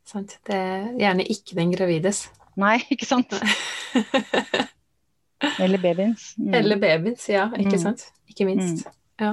[0.07, 0.39] Sant.
[0.47, 2.27] Det er gjerne ikke den gravides.
[2.59, 3.37] Nei, ikke sant.
[5.63, 6.33] Eller babyens.
[6.41, 6.55] Mm.
[6.59, 7.47] Eller babyens, ja.
[7.55, 7.85] Ikke mm.
[7.85, 8.09] sant.
[8.31, 8.87] Ikke minst.
[8.87, 8.93] Mm.
[9.23, 9.33] Ja.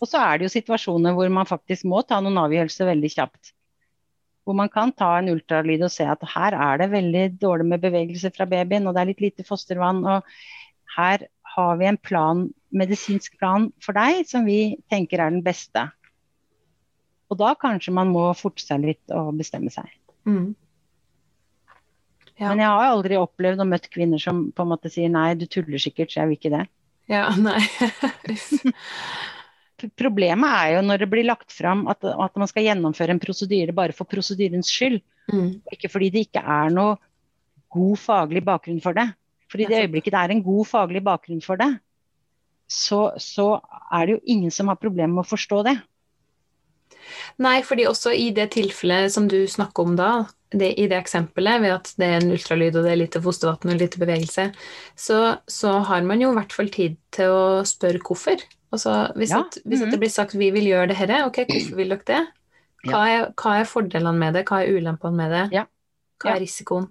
[0.00, 3.52] Og så er det jo situasjoner hvor man faktisk må ta noen avgjørelser veldig kjapt.
[4.48, 7.84] Hvor man kan ta en ultralyd og se at her er det veldig dårlig med
[7.84, 10.00] bevegelse fra babyen, og det er litt lite fostervann.
[10.08, 10.24] og
[10.96, 15.88] her har vi en plan, medisinsk plan for deg som vi tenker er den beste.
[17.30, 19.90] Og da kanskje man må forte seg litt og bestemme seg.
[20.26, 20.52] Mm.
[22.40, 22.48] Ja.
[22.48, 25.44] Men jeg har aldri opplevd og møtt kvinner som på en måte sier nei, du
[25.50, 26.64] tuller sikkert, så jeg vil ikke det.
[27.10, 27.60] Ja, nei.
[30.00, 33.74] Problemet er jo når det blir lagt fram at, at man skal gjennomføre en prosedyre
[33.76, 35.00] bare for prosedyrens skyld.
[35.30, 35.60] Mm.
[35.72, 36.98] Ikke fordi det ikke er noe
[37.70, 39.06] god faglig bakgrunn for det.
[39.50, 41.70] Fordi i det øyeblikket det er en god faglig bakgrunn for det,
[42.70, 43.56] så, så
[43.90, 45.76] er det jo ingen som har problemer med å forstå det.
[47.42, 50.10] Nei, fordi også i det tilfellet som du snakker om da,
[50.52, 53.74] det, i det eksempelet, ved at det er en ultralyd og det er lite fostervann
[53.74, 54.46] og lite bevegelse,
[54.98, 55.20] så,
[55.50, 58.44] så, har man jo i hvert fall tid til å spørre hvorfor.
[58.70, 59.42] Altså, hvis, ja.
[59.42, 59.90] at, hvis mm -hmm.
[59.90, 62.22] det blir sagt vi vil gjøre det dette, ok, hvorfor vil dere det?
[62.86, 65.64] Hva er, hva er, fordelene med det, hva er ulempene med det?
[66.22, 66.86] Hva er risikoen?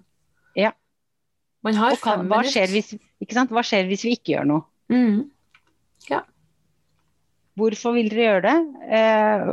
[1.66, 2.94] Man har fem hva skjer, hvis,
[3.50, 4.64] hva skjer hvis vi ikke gjør noe?
[4.92, 5.28] Mm.
[6.08, 6.22] Ja.
[7.60, 8.56] Hvorfor vil dere gjøre det?
[8.96, 9.46] Eh,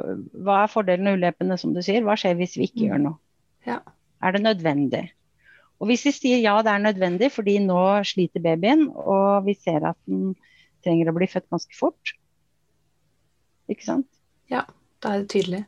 [0.45, 2.05] hva er fordelene og ulempene, som du sier?
[2.07, 2.87] Hva skjer hvis vi ikke mm.
[2.87, 3.19] gjør noe?
[3.67, 3.81] Ja.
[4.23, 5.03] Er det nødvendig?
[5.77, 9.83] Og hvis vi sier ja, det er nødvendig fordi nå sliter babyen, og vi ser
[9.91, 10.31] at den
[10.85, 12.13] trenger å bli født ganske fort.
[13.69, 14.07] Ikke sant?
[14.49, 14.63] Ja,
[15.03, 15.65] da er det tydelig.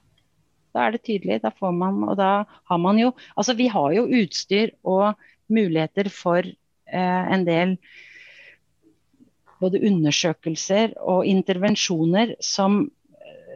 [0.74, 1.42] Da er det tydelig.
[1.44, 5.18] Da får man Og da har man jo Altså, vi har jo utstyr og
[5.54, 7.76] muligheter for eh, en del
[9.60, 12.86] både undersøkelser og intervensjoner som,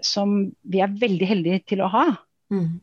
[0.04, 0.36] som
[0.68, 2.08] vi er veldig heldige til å ha.
[2.52, 2.82] Mm.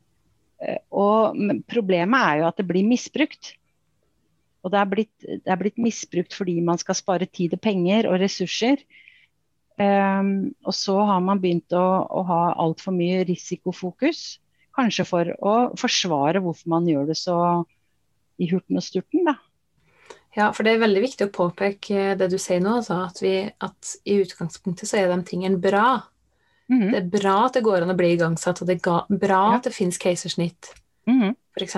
[0.65, 1.37] Eh, og
[1.71, 3.55] problemet er jo at det blir misbrukt.
[4.61, 8.11] Og det er, blitt, det er blitt misbrukt fordi man skal spare tid og penger
[8.11, 8.83] og ressurser.
[9.81, 14.37] Um, og så har man begynt å, å ha altfor mye risikofokus.
[14.77, 17.39] Kanskje for å forsvare hvorfor man gjør det så
[18.41, 19.36] i hurten og sturten, da.
[20.36, 23.34] Ja, for det er veldig viktig å påpeke det du sier nå, altså, at, vi,
[23.51, 26.03] at i utgangspunktet så er de tingene bra.
[26.70, 26.91] Mm -hmm.
[26.91, 29.57] Det er bra at det går an å bli igangsatt, og det er bra ja.
[29.57, 30.74] at det finnes keisersnitt,
[31.07, 31.34] mm -hmm.
[31.59, 31.76] f.eks.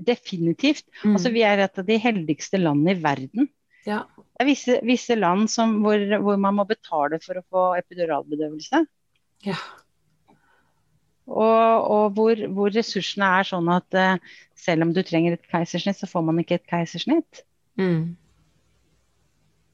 [0.00, 0.84] Definitivt.
[1.04, 1.12] Mm.
[1.12, 3.48] Altså, vi er et av de heldigste landene i verden.
[3.86, 4.06] Ja.
[4.16, 8.86] Det er visse, visse land som, hvor, hvor, man må betale for å få epiduralbedøvelse.
[9.44, 9.56] Ja.
[11.30, 16.00] Og, og hvor, hvor, ressursene er sånn at uh, selv om du trenger et keisersnitt,
[16.00, 17.44] så får man ikke et keisersnitt.
[17.78, 18.16] Mm.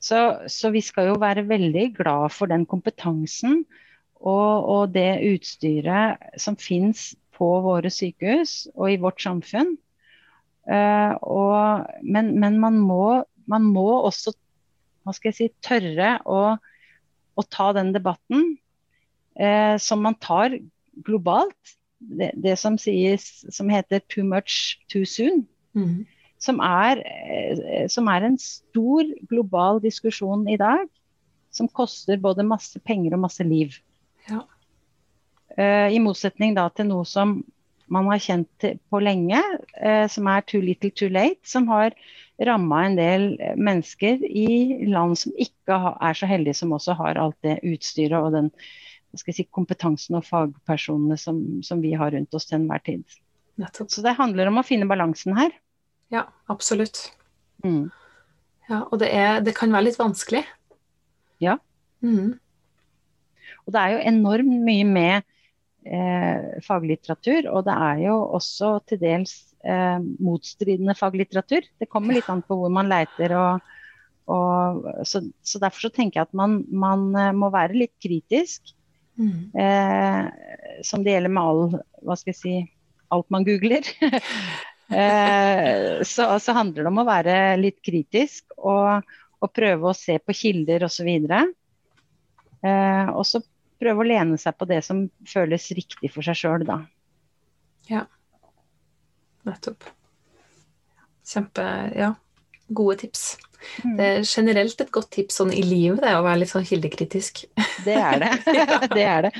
[0.06, 0.20] Så,
[0.52, 3.64] så, vi skal jo være veldig glad for den kompetansen
[4.20, 9.74] og, og det utstyret som fins på våre sykehus og i vårt samfunn.
[10.66, 14.34] Uh, og, men, men man, må, man, må, også
[15.06, 16.40] hva skal jeg si, tørre å,
[17.38, 18.56] å ta den debatten
[19.38, 20.58] uh, som man tar
[21.04, 21.76] globalt.
[21.98, 25.46] Det, det, som sies som heter 'too much too soon'.
[25.74, 26.06] Mm.
[26.38, 30.86] Som, er, uh, som er en stor global diskusjon i dag.
[31.50, 33.72] Som koster både masse penger og masse liv.
[34.30, 34.44] Ja.
[35.56, 37.42] Uh, I motsetning da til noe som
[37.88, 39.40] man har kjent på lenge,
[39.80, 41.94] uh, som er too little too late, som har
[42.44, 43.22] ramma en del
[43.56, 48.34] mennesker i land som ikke er så heldige som også har alt det utstyret og
[48.34, 48.50] den
[49.20, 53.04] si, kompetansen og fagpersonene som, som, vi har rundt oss til enhver tid.
[53.60, 53.90] Nettopp.
[53.92, 55.54] Så det handler om å finne balansen her.
[56.12, 57.08] Ja, absolutt.
[57.64, 57.88] Mm.
[58.68, 60.42] Ja, og det, er, det, kan være litt vanskelig.
[61.42, 61.56] Ja.
[62.04, 62.36] Mm.
[63.66, 65.26] Og det er jo enormt mye med
[65.86, 69.36] eh, faglitteratur, og det er jo også til dels
[69.66, 71.66] eh, motstridende faglitteratur.
[71.78, 73.34] Det kommer litt an på hvor man leiter.
[73.38, 73.74] Og,
[74.32, 78.75] og, så, så, derfor så tenker jeg at man, man eh, må være litt kritisk.
[79.16, 79.50] Mm.
[79.56, 80.24] Eh,
[80.84, 82.56] som det gjelder med all, hva skal jeg si,
[83.14, 83.86] alt man googler.
[85.00, 89.06] eh, så, så, handler det om å være litt kritisk og,
[89.40, 91.08] og prøve å se på kilder osv.
[91.26, 93.42] Eh, og så
[93.80, 96.80] prøve å lene seg på det som føles riktig for seg sjøl, da.
[97.90, 98.06] Ja.
[99.46, 99.84] Nettopp.
[101.26, 101.62] Kjempe
[101.94, 102.14] Ja,
[102.68, 103.36] gode tips.
[103.98, 107.44] Det er generelt et godt tips sånn i livet, det å være litt sånn kildekritisk.
[107.86, 108.32] Det er det.
[108.58, 108.80] ja.
[108.92, 109.32] det er det.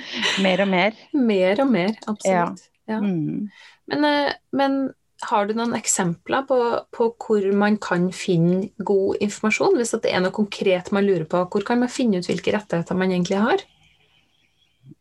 [0.45, 1.03] Mer og mer.
[1.14, 2.64] Mer og mer, absolutt.
[2.67, 2.73] Ja.
[2.87, 3.01] Ja.
[3.03, 3.49] Mm.
[3.87, 4.79] Men, eh, men,
[5.25, 6.57] har du noen eksempler på,
[6.93, 9.79] på, hvor man kan finne god informasjon?
[9.81, 12.99] Hvis det er noe konkret man lurer på, hvor kan man finne ut hvilke rettigheter
[13.01, 13.64] man egentlig har?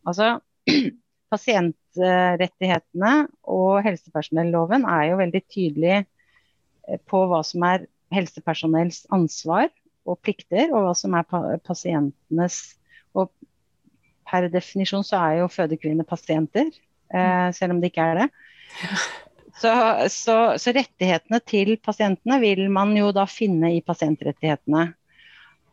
[0.07, 0.29] Altså,
[1.35, 3.11] pasientrettighetene
[3.51, 9.69] og helsepersonelloven er jo veldig tydelig eh, på hva som er helsepersonells ansvar
[10.05, 11.25] og plikter, og hva som er
[11.65, 12.75] pasientenes
[13.15, 13.31] Og
[14.27, 16.67] per definisjon så er jo fødekvinner pasienter,
[17.13, 18.25] eh, selv om det ikke er det.
[19.55, 19.71] Så,
[20.11, 24.89] så, så, rettighetene til pasientene vil man jo da finne i pasientrettighetene.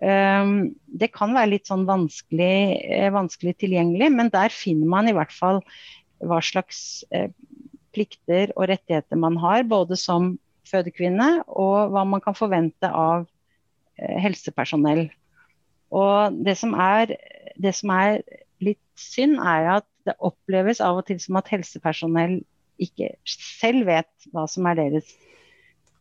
[0.02, 0.52] Um,
[0.86, 5.34] det kan være litt sånn vanskelig, eh, vanskelig, tilgjengelig, men der finner man i hvert
[5.34, 5.60] fall
[6.22, 7.30] hva slags eh,
[7.94, 10.36] plikter og rettigheter man har, både som
[10.68, 13.26] fødekvinne og hva man kan forvente av
[13.98, 15.08] eh, helsepersonell.
[15.92, 17.14] Og det som, er,
[17.60, 18.22] det som er
[18.62, 22.40] litt synd, er at det oppleves av og til som at helsepersonell
[22.82, 25.12] ikke selv vet hva som er deres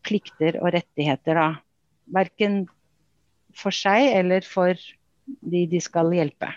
[0.08, 1.38] plikter og rettigheter.
[1.38, 1.50] da.
[2.12, 2.64] Verken
[3.58, 4.78] for seg eller for
[5.26, 6.50] de de skal hjelpe.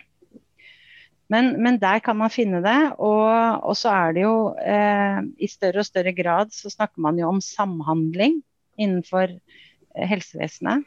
[1.33, 2.79] Men, men der kan man finne det.
[2.99, 3.29] Og,
[3.65, 7.31] og så er det jo eh, i større og større grad så snakker man jo
[7.31, 8.41] om samhandling
[8.81, 10.85] innenfor eh, helsevesenet.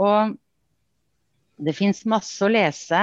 [0.00, 0.36] Og
[1.60, 3.02] det fins masse å lese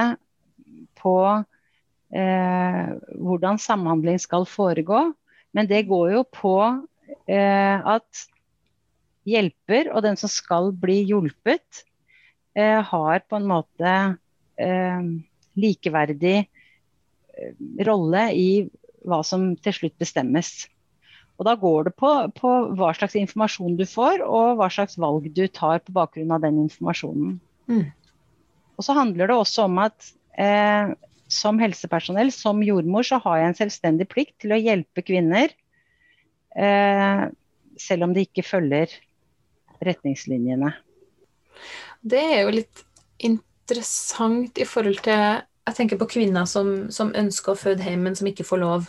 [0.98, 2.90] på eh,
[3.22, 5.12] hvordan samhandling skal foregå.
[5.54, 6.58] Men det går jo på
[7.30, 8.26] eh, at
[9.28, 11.84] hjelper og den som skal bli hjulpet,
[12.58, 13.94] eh, har på en måte
[15.58, 17.54] likeverdig eh,
[17.88, 18.50] rolle i
[19.08, 20.68] hva som til slutt bestemmes.
[21.38, 25.30] Og Da går det på, på, hva slags informasjon du får, og hva slags valg
[25.38, 27.36] du tar på bakgrunn av den informasjonen.
[27.70, 27.86] Mm.
[28.78, 30.96] Og så handler det også om at eh,
[31.28, 35.54] som helsepersonell, som jordmor, så har jeg en selvstendig plikt til å hjelpe kvinner,
[36.56, 37.24] eh,
[37.78, 38.94] selv om de ikke følger
[39.86, 40.72] retningslinjene.
[42.02, 42.84] Det er jo litt
[43.22, 48.16] interessant i forhold til Jeg tenker på kvinner som, som ønsker å føde hjem, men
[48.16, 48.88] som ikke får lov.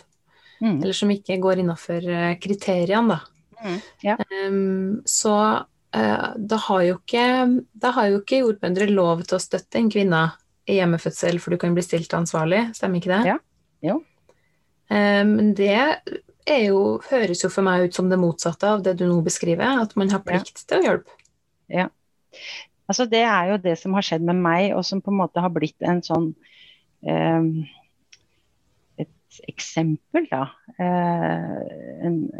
[0.59, 0.77] Mm.
[0.79, 2.05] Eller som ikke går innafor
[2.43, 3.39] kriteriene, da.
[3.59, 3.79] Mm.
[4.03, 4.15] Ja.
[4.47, 5.35] Um, så
[5.95, 7.25] uh, da har jo ikke,
[7.75, 10.23] da har jo ikke jordmødre lov til å støtte en kvinne
[10.69, 13.21] i hjemmefødsel, for du kan bli stilt ansvarlig, stemmer ikke det?
[13.33, 13.37] Ja.
[13.85, 13.99] Jo.
[14.89, 15.75] Um, det
[16.65, 19.95] jo, høres jo for meg ut som det motsatte av det du nå beskriver, at
[19.99, 21.17] man har plikt til å hjelpe.
[21.69, 21.89] Ja.
[22.89, 25.43] Altså det er jo det som har skjedd med meg, og som på en måte
[25.43, 26.31] har blitt en sånn
[28.99, 30.49] Et eksempel, da.
[30.79, 31.59] Uh,
[32.05, 32.31] en,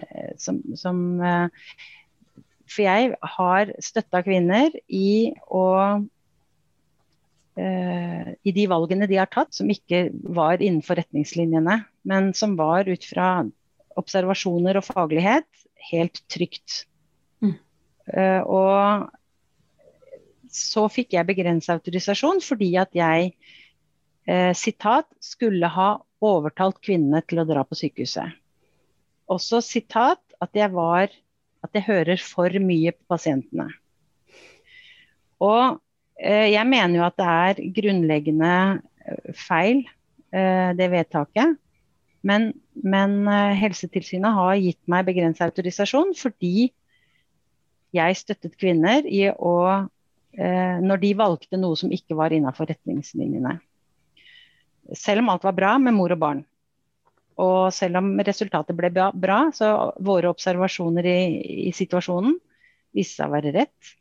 [0.41, 1.47] som, som uh,
[2.69, 5.65] For jeg har støtta kvinner i å
[7.59, 12.89] uh, I de valgene de har tatt som ikke var innenfor retningslinjene, men som var
[12.89, 13.45] ut fra
[13.99, 15.49] observasjoner og faglighet
[15.89, 16.85] helt trygt.
[17.39, 17.55] Mm.
[18.49, 19.09] og
[20.49, 23.58] så fikk jeg begrensa autorisasjon fordi at jeg eh,
[24.53, 25.89] sitat, skulle ha
[26.21, 28.35] overtalt kvinnene til å dra på sykehuset.
[29.31, 31.09] Også sitat at jeg var
[31.65, 33.67] at jeg hører for mye på pasientene.
[35.43, 35.79] Og
[36.19, 39.83] eh, jeg mener jo at det er grunnleggende eh, feil,
[40.31, 41.57] eh, det vedtaket.
[42.27, 46.71] Men, men eh, Helsetilsynet har gitt meg begrensa autorisasjon fordi
[47.95, 49.55] jeg støttet kvinner i å
[50.35, 53.57] eh, når de valgte noe som ikke var innafor retningslinjene.
[54.97, 56.43] Selv om alt var bra med mor og barn.
[57.39, 61.19] Og selv om resultatet ble bra, så våre observasjoner i,
[61.69, 62.35] i situasjonen
[62.95, 63.95] viste seg å være rett.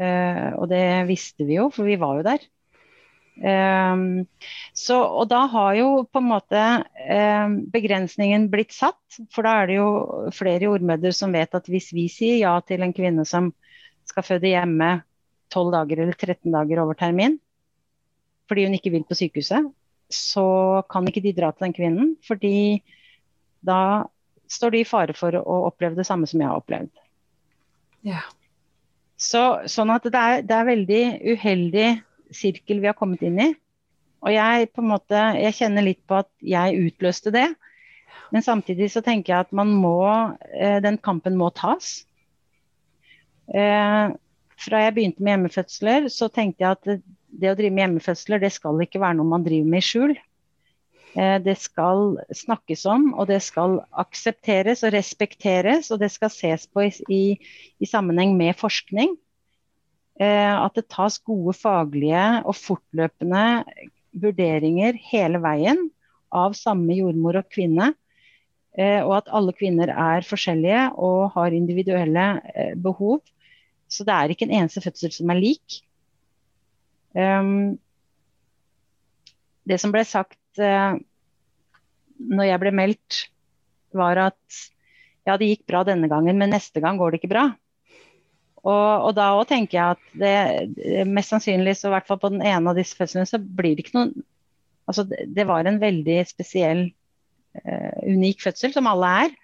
[0.00, 2.46] Uh, og det visste vi jo, for vi var jo der.
[3.40, 4.26] Um,
[4.76, 9.00] så, og da har jo på en måte um, begrensningen blitt satt.
[9.32, 9.90] For da er det jo
[10.36, 13.50] flere jordmødre som vet at hvis vi sier ja til en kvinne som
[14.08, 14.98] skal føde hjemme
[15.50, 17.38] 12 dager eller 13 dager over termin
[18.50, 19.68] fordi hun ikke vil på sykehuset,
[20.14, 22.10] så kan ikke de dra til den kvinnen.
[22.26, 22.82] Fordi
[23.66, 24.06] da
[24.50, 26.92] står de i fare for å oppleve det samme som jeg har opplevd.
[28.06, 28.22] Ja.
[29.20, 31.02] Så, sånn at det er, det er veldig
[31.34, 31.88] uheldig
[32.34, 33.50] sirkel vi har kommet inn i.
[34.24, 37.46] Og jeg på en måte, jeg kjenner litt på at jeg utløste det.
[38.30, 40.00] Men samtidig så tenker jeg at man må,
[40.54, 42.04] eh, den kampen må tas.
[43.50, 44.12] Eh,
[44.60, 48.52] fra jeg begynte med hjemmefødsler, så tenkte jeg at det, å drive med hjemmefødsler, det
[48.54, 50.16] skal ikke være noe man driver med i skjul.
[51.18, 55.90] Eh, det skal snakkes om, og det skal aksepteres og respekteres.
[55.90, 57.22] Og det skal ses på i, i,
[57.82, 59.16] i sammenheng med forskning.
[60.20, 63.64] Eh, at det tas gode faglige og fortløpende
[64.20, 65.88] vurderinger hele veien
[66.34, 67.92] av samme jordmor og kvinne.
[68.78, 72.26] Eh, og at alle kvinner er forskjellige og har individuelle
[72.78, 73.22] behov.
[73.90, 75.80] Så det er ikke en eneste fødsel som er lik.
[77.16, 77.78] Um,
[79.66, 80.98] det som ble sagt uh,
[82.20, 83.24] når jeg ble meldt,
[83.96, 84.60] var at
[85.26, 87.48] ja, det gikk bra denne gangen, men neste gang går det ikke bra.
[88.60, 92.32] Og, og da òg tenker jeg at det mest sannsynlig, så i hvert fall på
[92.32, 94.20] den ene av disse fødslene, så blir det ikke noen
[94.90, 96.80] Altså det, det var en veldig spesiell,
[97.60, 99.36] uh, unik fødsel, som alle er.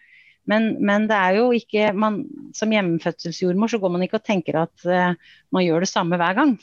[0.50, 2.16] Men, men, det er jo ikke man,
[2.54, 5.14] Som hjemmefødselsjordmor så går man ikke og tenker at uh,
[5.54, 6.56] man gjør det samme hver gang.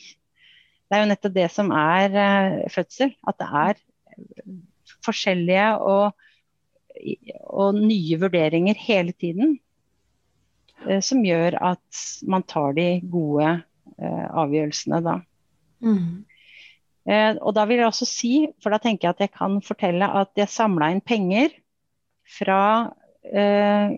[0.93, 3.15] Det er jo nettopp det som er uh, fødsel.
[3.25, 3.79] At det er
[5.03, 6.13] forskjellige og,
[7.49, 9.57] og nye vurderinger hele tiden.
[10.85, 13.55] Uh, som gjør at man tar de gode
[14.03, 15.11] avgjørelsene da.
[15.85, 16.23] Mm.
[17.45, 18.31] og da vil jeg også si,
[18.63, 21.53] for da tenker jeg at jeg kan fortelle at jeg samla inn penger
[22.25, 22.59] fra
[23.23, 23.93] eh,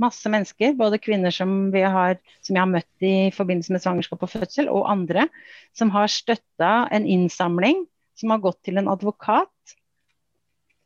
[0.00, 4.32] masse mennesker, både kvinner som, har, som, jeg har møtt i forbindelse med svangerskap og
[4.32, 5.28] fødsel, og andre,
[5.76, 7.84] som har støtta en innsamling
[8.18, 9.50] som har gått til en advokat.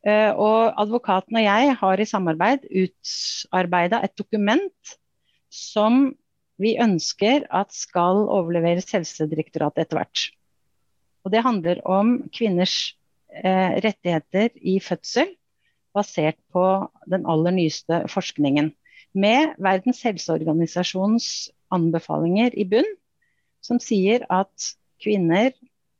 [0.06, 4.96] Eh, og advokaten og jeg har i samarbeid utarbeida et dokument
[5.52, 6.08] som
[6.58, 10.28] vi ønsker at skal overleveres Helsedirektoratet etter hvert.
[11.26, 12.94] Og Det handler om kvinners
[13.30, 15.34] eh, rettigheter i fødsel
[15.96, 16.64] basert på
[17.10, 18.72] den aller nyeste forskningen.
[19.18, 22.88] Med Verdens helseorganisasjons anbefalinger i bunn,
[23.64, 24.72] som sier at
[25.02, 25.52] kvinner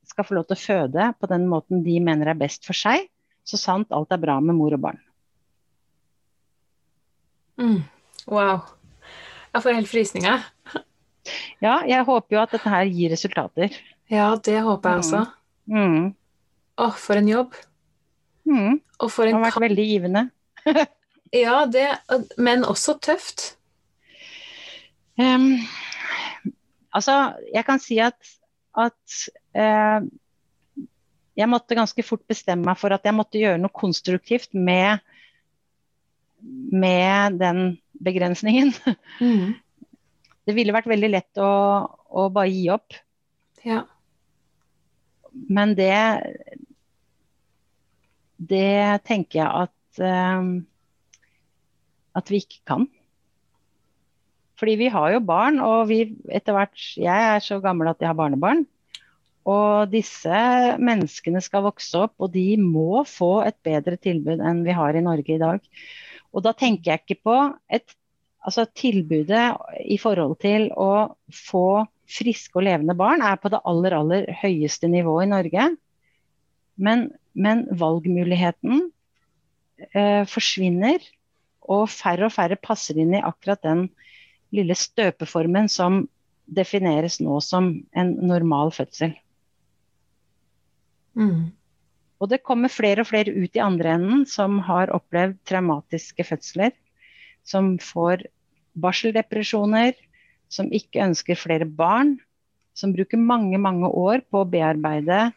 [0.09, 3.07] skal få lov til å føde på den måten de mener er best for seg,
[3.45, 4.99] så sant alt er bra med mor og barn.
[7.59, 7.81] Mm.
[8.29, 8.61] Wow.
[9.53, 10.45] Jeg får helt frysninger.
[11.59, 13.73] Ja, jeg håper jo at dette her gir resultater.
[14.09, 15.25] Ja, det håper jeg også.
[15.69, 15.81] Mm.
[15.81, 16.05] mm.
[16.79, 17.57] Åh, for en jobb.
[18.47, 18.79] Mm.
[18.99, 20.25] Og for en det har vært veldig givende.
[21.45, 21.87] ja, det,
[22.37, 23.53] men også tøft.
[25.19, 25.55] Um,
[26.95, 28.19] altså, jeg kan si at
[28.79, 29.15] at
[29.57, 30.03] uh,
[31.39, 34.99] jeg måtte ganske fort bestemme meg for at jeg måtte gjøre noe konstruktivt med,
[36.71, 38.73] med den begrensningen.
[39.19, 39.57] Mm.
[40.47, 41.49] Det ville vært veldig lett å,
[41.85, 42.95] å bare gi opp.
[43.67, 43.83] Ja.
[45.51, 45.91] Men det
[48.39, 50.49] Det tenker jeg at eh,
[52.19, 52.87] at vi ikke kan.
[54.59, 58.11] Fordi vi har jo barn, og vi etter hvert Jeg er så gammel at jeg
[58.11, 58.65] har barnebarn.
[59.49, 60.41] Og disse
[60.83, 65.05] menneskene skal vokse opp, og de må få et bedre tilbud enn vi har i
[65.05, 65.63] Norge i dag.
[66.35, 67.37] Og da tenker jeg ikke på
[67.71, 67.95] et,
[68.43, 69.45] altså tilbudet
[69.87, 74.89] i forhold til å få friske og levende barn er på det aller, aller høyeste
[74.91, 75.69] nivået i Norge.
[76.79, 78.85] Men, men valgmuligheten
[79.91, 81.03] eh, forsvinner,
[81.69, 83.89] og færre og færre passer inn i akkurat den
[84.55, 86.01] lille støpeformen som
[86.49, 89.13] defineres nå som en normal fødsel.
[91.13, 91.51] Mm.
[92.19, 96.73] Og det kommer flere og flere ut i andre enden som har opplevd traumatiske fødsler.
[97.47, 98.25] Som får
[98.79, 99.93] barseldepresjoner,
[100.51, 102.17] som ikke ønsker flere barn.
[102.75, 105.29] Som bruker mange, mange år på å bearbeide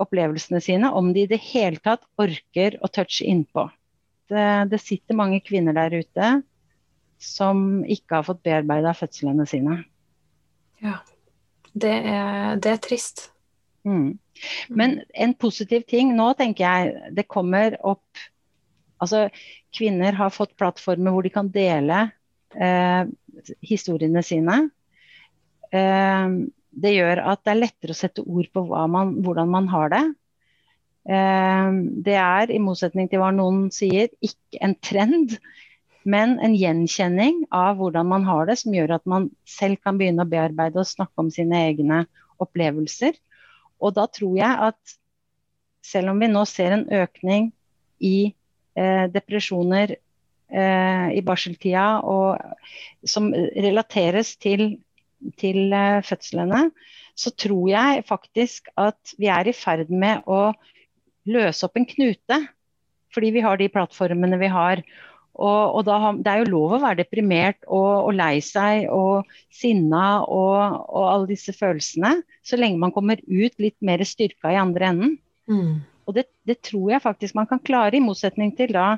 [0.00, 3.66] opplevelsene sine, om de i det hele tatt orker å touche innpå.
[4.32, 6.32] Det, det sitter mange kvinner der ute
[7.22, 9.82] som ikke har fått bearbeida fødslene sine.
[10.82, 10.98] Ja.
[11.72, 13.28] Det er, det er trist.
[13.88, 14.18] Mm.
[14.68, 18.28] Men en positiv ting nå, tenker jeg, det kommer opp
[19.02, 19.24] Altså,
[19.74, 22.04] kvinner har fått plattformer hvor de kan dele
[22.54, 23.08] eh,
[23.66, 24.58] historiene sine.
[25.74, 26.36] Eh,
[26.72, 30.02] det gjør at det er lettere å sette ord på man, hvordan man har det.
[31.08, 31.72] Eh,
[32.06, 35.36] det er, i motsetning til hva noen sier, ikke en trend,
[36.08, 40.24] men en gjenkjenning av hvordan man har det, som gjør at man selv kan begynne
[40.24, 42.04] å bearbeide og snakke om sine egne
[42.42, 43.18] opplevelser.
[43.82, 44.96] Og da tror jeg at
[45.82, 47.50] selv om vi nå ser en økning
[48.02, 48.32] i
[48.78, 52.38] eh, depresjoner eh, i barseltida, og,
[53.06, 54.78] som relateres til,
[55.40, 56.66] til eh, fødslene,
[57.18, 60.52] så tror jeg faktisk at vi er i ferd med å
[61.28, 62.40] løse opp en knute.
[63.12, 64.80] Fordi vi har de plattformene vi har.
[65.32, 69.28] Og, og da, Det er jo lov å være deprimert og, og lei seg og
[69.52, 74.60] sinna og, og, alle disse følelsene, så lenge man kommer ut litt mer styrka i
[74.60, 75.16] andre enden.
[75.48, 75.80] Mm.
[76.08, 78.96] Og det, det, tror jeg faktisk man kan klare, i motsetning til da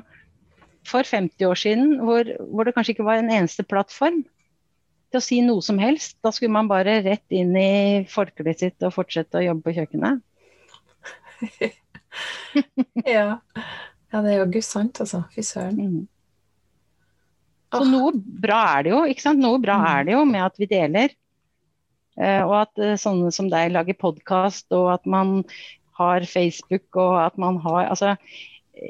[0.85, 4.23] for 50 år siden, hvor, hvor det kanskje ikke var en eneste plattform
[5.15, 6.17] til å si noe som helst.
[6.23, 10.19] Da skulle man bare rett inn i forkleet sitt og fortsette å jobbe på kjøkkenet.
[13.15, 13.39] ja.
[13.39, 14.19] ja.
[14.25, 15.23] det er gud sant, altså.
[15.35, 15.79] Fy søren.
[15.79, 16.03] Mm.
[17.75, 19.43] Så noe bra er det jo, ikke sant?
[19.43, 21.15] Noe bra er det jo med at vi deler.
[22.15, 25.41] Uh, og at uh, sånne som deg lager podkast, og at man
[25.99, 28.13] har Facebook, og at man har altså,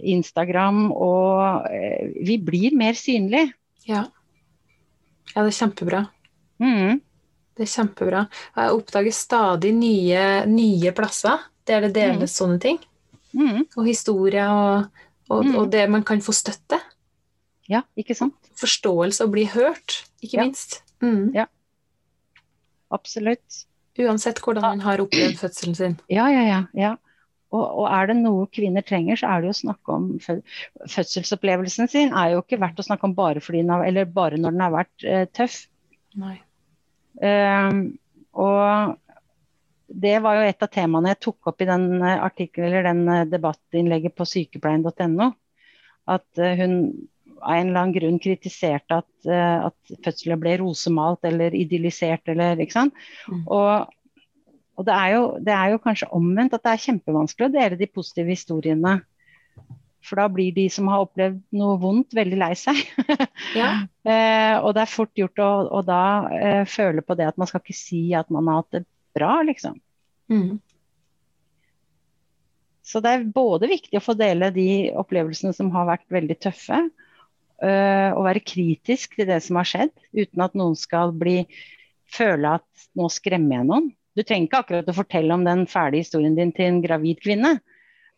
[0.05, 3.49] Instagram, og uh, vi blir mer synlige.
[3.89, 4.05] Ja.
[5.33, 6.05] ja, det er kjempebra.
[6.63, 7.01] Mm.
[7.55, 8.25] Det er kjempebra.
[8.57, 12.35] Jeg oppdager stadig nye, nye plasser der det deles mm.
[12.35, 12.81] sånne ting.
[13.35, 13.63] Mm.
[13.75, 16.79] Og historier, og, og, og det man kan få støtte.
[17.71, 20.45] Ja, ikke sant forståelse og bli hørt, ikke ja.
[20.47, 20.81] minst.
[21.03, 21.31] Mm.
[21.35, 21.47] Ja.
[22.93, 23.65] Absolutt.
[23.99, 25.97] Uansett hvordan man har opplevd fødselen sin.
[26.11, 26.61] Ja, ja, ja.
[26.75, 26.95] ja.
[27.55, 31.91] Og, og, er det noe kvinner trenger, så er det jo å snakke om fødselsopplevelsen
[31.91, 32.11] sin.
[32.11, 35.07] er jo ikke verdt å snakke om bare, har, eller bare når den har vært
[35.07, 35.61] eh, tøff.
[37.15, 37.81] Um,
[38.35, 38.95] og
[39.87, 43.27] det var jo et av temaene jeg tok opp i den eh, eller den eh,
[43.31, 45.29] debattinnlegget på sykepleien.no.
[46.11, 46.79] At uh, hun
[47.45, 52.23] av en eller annen grunn kritiserte at, at fødsler ble rosemalt eller idyllisert.
[52.31, 52.95] Eller, ikke sant?
[53.29, 53.43] Mm.
[53.53, 54.23] Og,
[54.79, 57.77] og det, er jo, det, er jo, kanskje omvendt at det er kjempevanskelig å dele
[57.77, 58.95] de positive historiene.
[60.05, 62.77] For da blir de som har opplevd noe vondt, veldig lei seg.
[63.57, 63.71] ja.
[64.11, 66.03] eh, og det er fort gjort å, å da
[66.35, 68.85] eh, føle på det at man skal ikke si at man har hatt det
[69.17, 69.79] bra, liksom.
[70.31, 70.59] Mm.
[72.85, 76.83] Så det er både viktig å få dele de opplevelsene som har vært veldig tøffe,
[77.65, 81.39] øh, og være kritisk til det som har skjedd, uten at noen skal bli,
[82.13, 83.89] føle at nå skremmer jeg noen.
[84.15, 87.57] Du trenger ikke akkurat å fortelle om den ferdige historien din til en gravid kvinne,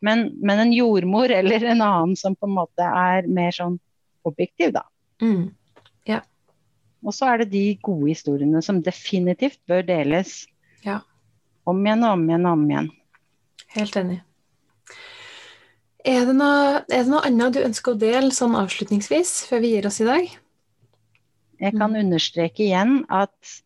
[0.04, 3.80] men, men, en jordmor eller en annen som på en måte er mer sånn
[4.28, 4.84] objektiv, da.
[5.24, 5.50] Mm.
[6.10, 6.22] Ja.
[7.06, 10.44] Og så er det de gode historiene som definitivt bør deles.
[10.86, 11.02] Ja.
[11.68, 12.90] Om igjen og om igjen og om igjen.
[13.78, 14.20] Helt enig.
[16.08, 19.74] Er det, noe, er det noe annet du ønsker å dele sånn avslutningsvis, før vi
[19.74, 20.30] gir oss i dag?
[21.58, 22.02] Jeg kan mm.
[22.06, 23.58] understreke igjen at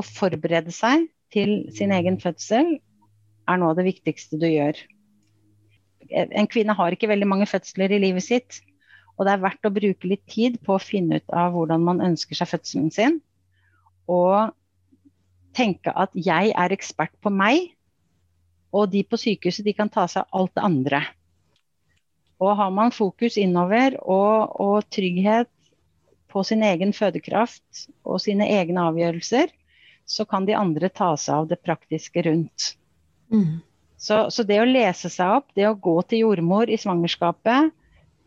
[0.00, 4.78] å forberede seg til sin egen fødsel er noe av det viktigste du gjør.
[6.10, 8.60] En kvinne har ikke veldig mange fødsler i livet sitt.
[9.18, 12.00] Og det er verdt å bruke litt tid på å finne ut av hvordan man
[12.04, 13.18] ønsker seg fødselen sin.
[14.10, 14.54] Og
[15.56, 17.72] tenke at jeg er ekspert på meg,
[18.72, 21.00] og de på sykehuset de kan ta seg av alt det andre.
[22.40, 25.50] Og har man fokus innover og, og trygghet
[26.30, 29.50] på sin egen fødekraft og sine egne avgjørelser,
[30.06, 32.74] så kan de andre ta seg av det praktiske rundt.
[33.30, 33.60] Mm.
[34.00, 37.74] Så, så, det å lese seg opp, det å gå til jordmor i svangerskapet,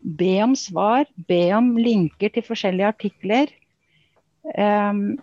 [0.03, 3.53] be om svar, be om linker til forskjellige artikler
[4.59, 5.15] um,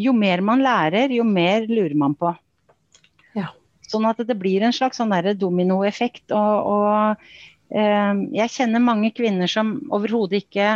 [0.00, 2.32] Jo mer man lærer, jo mer lurer man på.
[3.36, 3.50] Ja.
[3.86, 6.30] Sånn at det blir en slags sånn dominoeffekt.
[6.30, 7.24] Og, og
[7.74, 10.68] um, jeg kjenner mange kvinner som overhodet ikke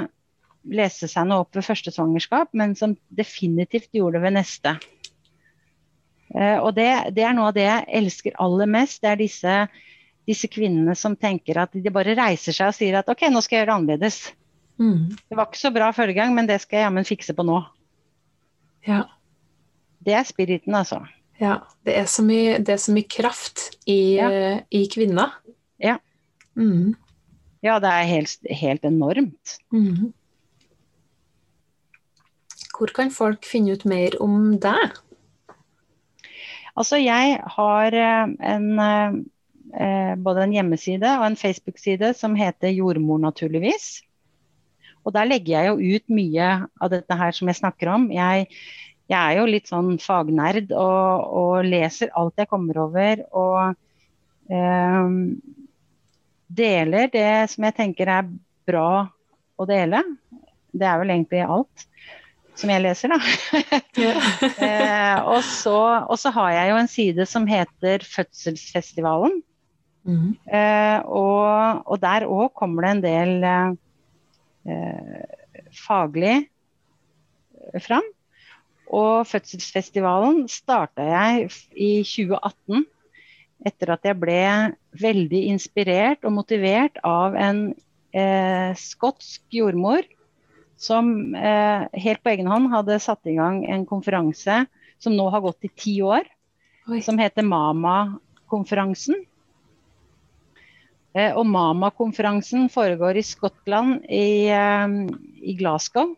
[0.74, 4.74] leste seg noe opp ved første svangerskap, men som definitivt gjorde det ved neste.
[6.32, 9.02] Uh, og det, det, er noe av det jeg elsker aller mest.
[9.04, 9.56] Det er disse
[10.28, 13.56] disse kvinnene som tenker at de bare reiser seg og sier at OK, nå skal
[13.56, 14.20] jeg gjøre det annerledes.
[14.78, 15.16] Mm.
[15.28, 17.58] Det var ikke så bra forrige gang, men det skal jeg jammen fikse på nå.
[18.86, 19.04] Ja.
[20.02, 21.02] Det er spiriten, altså.
[21.42, 21.60] Ja.
[21.86, 24.30] Det er så mye, er så mye kraft i, ja.
[24.70, 25.28] i kvinna.
[25.82, 25.98] Ja.
[26.58, 26.94] Mm.
[27.62, 29.58] Ja, det er helt, helt enormt.
[29.74, 30.10] Mm.
[32.72, 34.98] Hvor kan folk finne ut mer om deg?
[36.78, 43.20] Altså, jeg har eh, en eh, både en hjemmeside og en Facebook-side som heter Jordmor
[43.20, 44.00] naturligvis.
[45.04, 46.48] Og der legger jeg jo ut mye
[46.80, 48.08] av dette her som jeg snakker om.
[48.14, 48.46] Jeg,
[49.10, 53.24] jeg er jo litt sånn fagnerd og, og, leser alt jeg kommer over.
[53.36, 55.12] Og eh,
[56.62, 58.30] deler det som jeg tenker er
[58.68, 59.08] bra
[59.58, 60.04] å dele.
[60.72, 61.88] Det er vel egentlig alt
[62.58, 63.18] som jeg leser, da.
[64.66, 69.40] eh, og, så, og, så, har jeg jo en side som heter Fødselsfestivalen.
[70.02, 70.32] Mm.
[70.50, 75.22] Eh, og, og, der òg kommer det en del eh,
[75.84, 76.36] faglig
[77.80, 78.08] fram.
[78.92, 82.84] Og fødselsfestivalen starta jeg i 2018
[83.64, 84.42] etter at jeg ble
[85.00, 87.62] veldig inspirert og motivert av en
[88.12, 90.02] eh, skotsk jordmor
[90.82, 94.64] som eh, helt på egen hånd hadde satt i gang en konferanse
[95.02, 96.26] som nå har gått i ti år,
[96.90, 97.00] Oi.
[97.02, 99.22] som heter Mama-konferansen.
[101.12, 104.94] Eh, og Mama-konferansen foregår i Skottland, i, eh,
[105.42, 106.14] i Glasgow,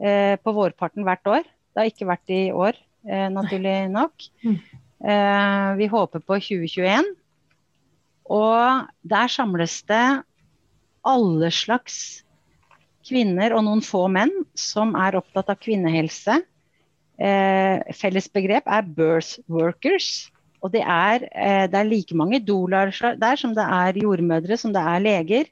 [0.00, 1.44] eh, på vårparten hvert år.
[1.44, 2.74] Det har ikke vært i år,
[3.04, 4.14] naturlig nok.
[4.40, 4.56] Mm.
[5.76, 7.04] Vi håper på 2021.
[8.32, 10.24] Og der samles det
[11.04, 12.23] alle slags
[13.04, 16.40] kvinner og noen få menn som er opptatt av kvinnehelse.
[17.94, 20.30] Felles begrep er 'birth workers'.
[20.64, 22.88] Og det er, eh, det er like mange dolar
[23.20, 25.50] der som det er jordmødre, som det er leger.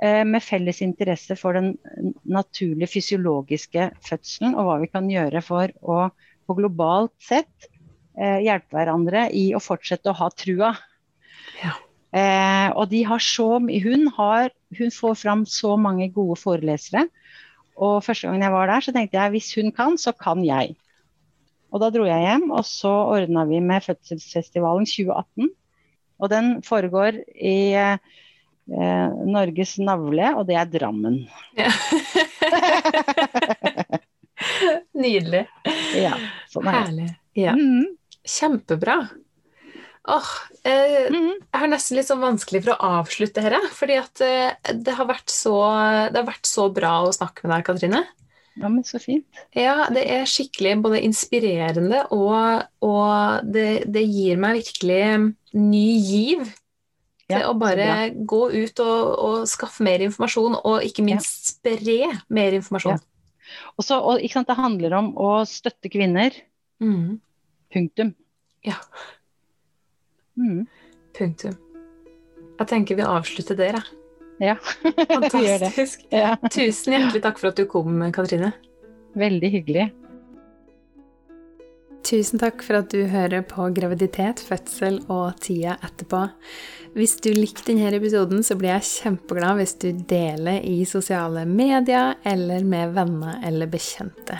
[0.00, 1.74] Eh, med felles interesse for den
[2.22, 6.12] naturlige fysiologiske fødselen og hva vi kan gjøre for å
[6.46, 7.66] på globalt sett
[8.14, 10.70] eh, hjelpe hverandre i å fortsette å ha trua.
[11.64, 11.74] Ja.
[12.16, 17.06] Eh, og de har så hun, har, hun får fram så mange gode forelesere.
[17.78, 20.76] Og første gangen jeg var der, så tenkte jeg hvis hun kan, så kan jeg.
[21.68, 25.50] Og da dro jeg hjem, og så ordna vi med Fødselsfestivalen 2018.
[26.18, 27.98] Og den foregår i eh,
[29.28, 31.20] Norges navle, og det er Drammen.
[31.58, 31.70] Ja.
[34.98, 35.44] Nydelig.
[35.98, 36.16] Ja,
[36.50, 37.08] sånn er Herlig.
[37.38, 37.54] Ja.
[37.54, 37.94] Mm.
[38.28, 38.98] Kjempebra.
[40.08, 40.28] Åh,
[40.64, 41.32] eh, mm.
[41.52, 45.10] Jeg har nesten litt sånn vanskelig for å avslutte dette, fordi at eh, det, har
[45.28, 45.56] så,
[46.08, 48.06] det har vært så bra å snakke med deg, Katrine.
[48.58, 49.26] Ja, men så fint.
[49.54, 55.02] Ja, det er skikkelig både inspirerende og, og det, det, gir meg virkelig
[55.54, 56.48] ny giv
[57.28, 62.14] til ja, å bare gå ut og, og, skaffe mer informasjon, og ikke minst spre
[62.32, 62.98] mer informasjon.
[62.98, 63.68] Ja.
[63.80, 66.34] Også, og ikke sant, Det handler om å støtte kvinner.
[66.82, 67.20] Mm.
[67.72, 68.16] Punktum.
[68.66, 68.80] Ja.
[70.38, 70.66] Mm.
[71.18, 71.56] Punktum.
[72.58, 73.94] Jeg tenker vi avslutter der, jeg.
[74.38, 74.54] Ja,
[75.10, 76.04] Fantastisk.
[76.14, 76.36] Ja.
[76.46, 78.52] Tusen hjertelig takk for at du kom, Katrine.
[79.18, 79.88] Veldig hyggelig.
[82.08, 86.22] Tusen takk for at du hører på graviditet, fødsel og tida etterpå.
[86.94, 92.14] Hvis du likte denne episoden, så blir jeg kjempeglad hvis du deler i sosiale medier
[92.26, 94.38] eller med venner eller bekjente.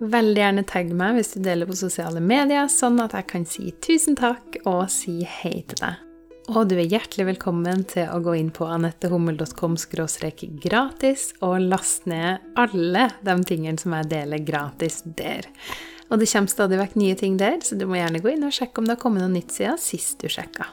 [0.00, 3.66] Veldig gjerne tagg meg hvis du deler på sosiale medier, sånn at jeg kan si
[3.84, 6.06] tusen takk og si hei til deg.
[6.50, 9.76] Og du er hjertelig velkommen til å gå inn på anettehummel.com
[10.64, 15.46] gratis og laste ned alle de tingene som jeg deler gratis der.
[16.08, 18.56] Og det kommer stadig vekk nye ting der, så du må gjerne gå inn og
[18.56, 20.72] sjekke om det har kommet noe nytt siden sist du sjekka.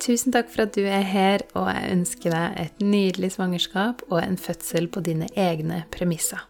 [0.00, 4.22] Tusen takk for at du er her, og jeg ønsker deg et nydelig svangerskap og
[4.24, 6.49] en fødsel på dine egne premisser.